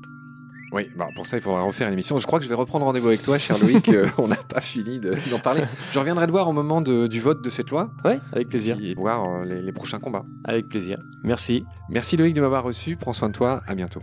Oui, 0.72 0.88
bah 0.96 1.06
pour 1.14 1.26
ça 1.28 1.36
il 1.36 1.42
faudra 1.42 1.62
refaire 1.62 1.86
une 1.86 1.92
émission. 1.92 2.18
Je 2.18 2.26
crois 2.26 2.38
que 2.40 2.44
je 2.44 2.48
vais 2.48 2.54
reprendre 2.56 2.84
rendez-vous 2.86 3.06
avec 3.06 3.22
toi, 3.22 3.38
cher 3.38 3.56
Loïc. 3.58 3.88
euh, 3.90 4.08
on 4.18 4.26
n'a 4.26 4.34
pas 4.36 4.60
fini 4.60 4.98
de- 4.98 5.14
d'en 5.30 5.38
parler. 5.38 5.62
Je 5.92 5.98
reviendrai 5.98 6.26
te 6.26 6.32
voir 6.32 6.48
au 6.48 6.52
moment 6.52 6.80
de- 6.80 7.06
du 7.06 7.20
vote 7.20 7.40
de 7.42 7.50
cette 7.50 7.70
loi 7.70 7.92
Ouais, 8.04 8.18
avec 8.32 8.48
plaisir. 8.48 8.76
et 8.82 8.94
voir 8.94 9.24
euh, 9.24 9.44
les, 9.44 9.62
les 9.62 9.72
prochains 9.72 10.00
combats. 10.00 10.24
Avec 10.44 10.68
plaisir. 10.68 10.98
Merci. 11.22 11.64
Merci 11.88 12.16
Loïc 12.16 12.34
de 12.34 12.40
m'avoir 12.40 12.64
reçu. 12.64 12.96
Prends 12.96 13.12
soin 13.12 13.28
de 13.28 13.34
toi. 13.34 13.62
À 13.68 13.74
bientôt. 13.76 14.02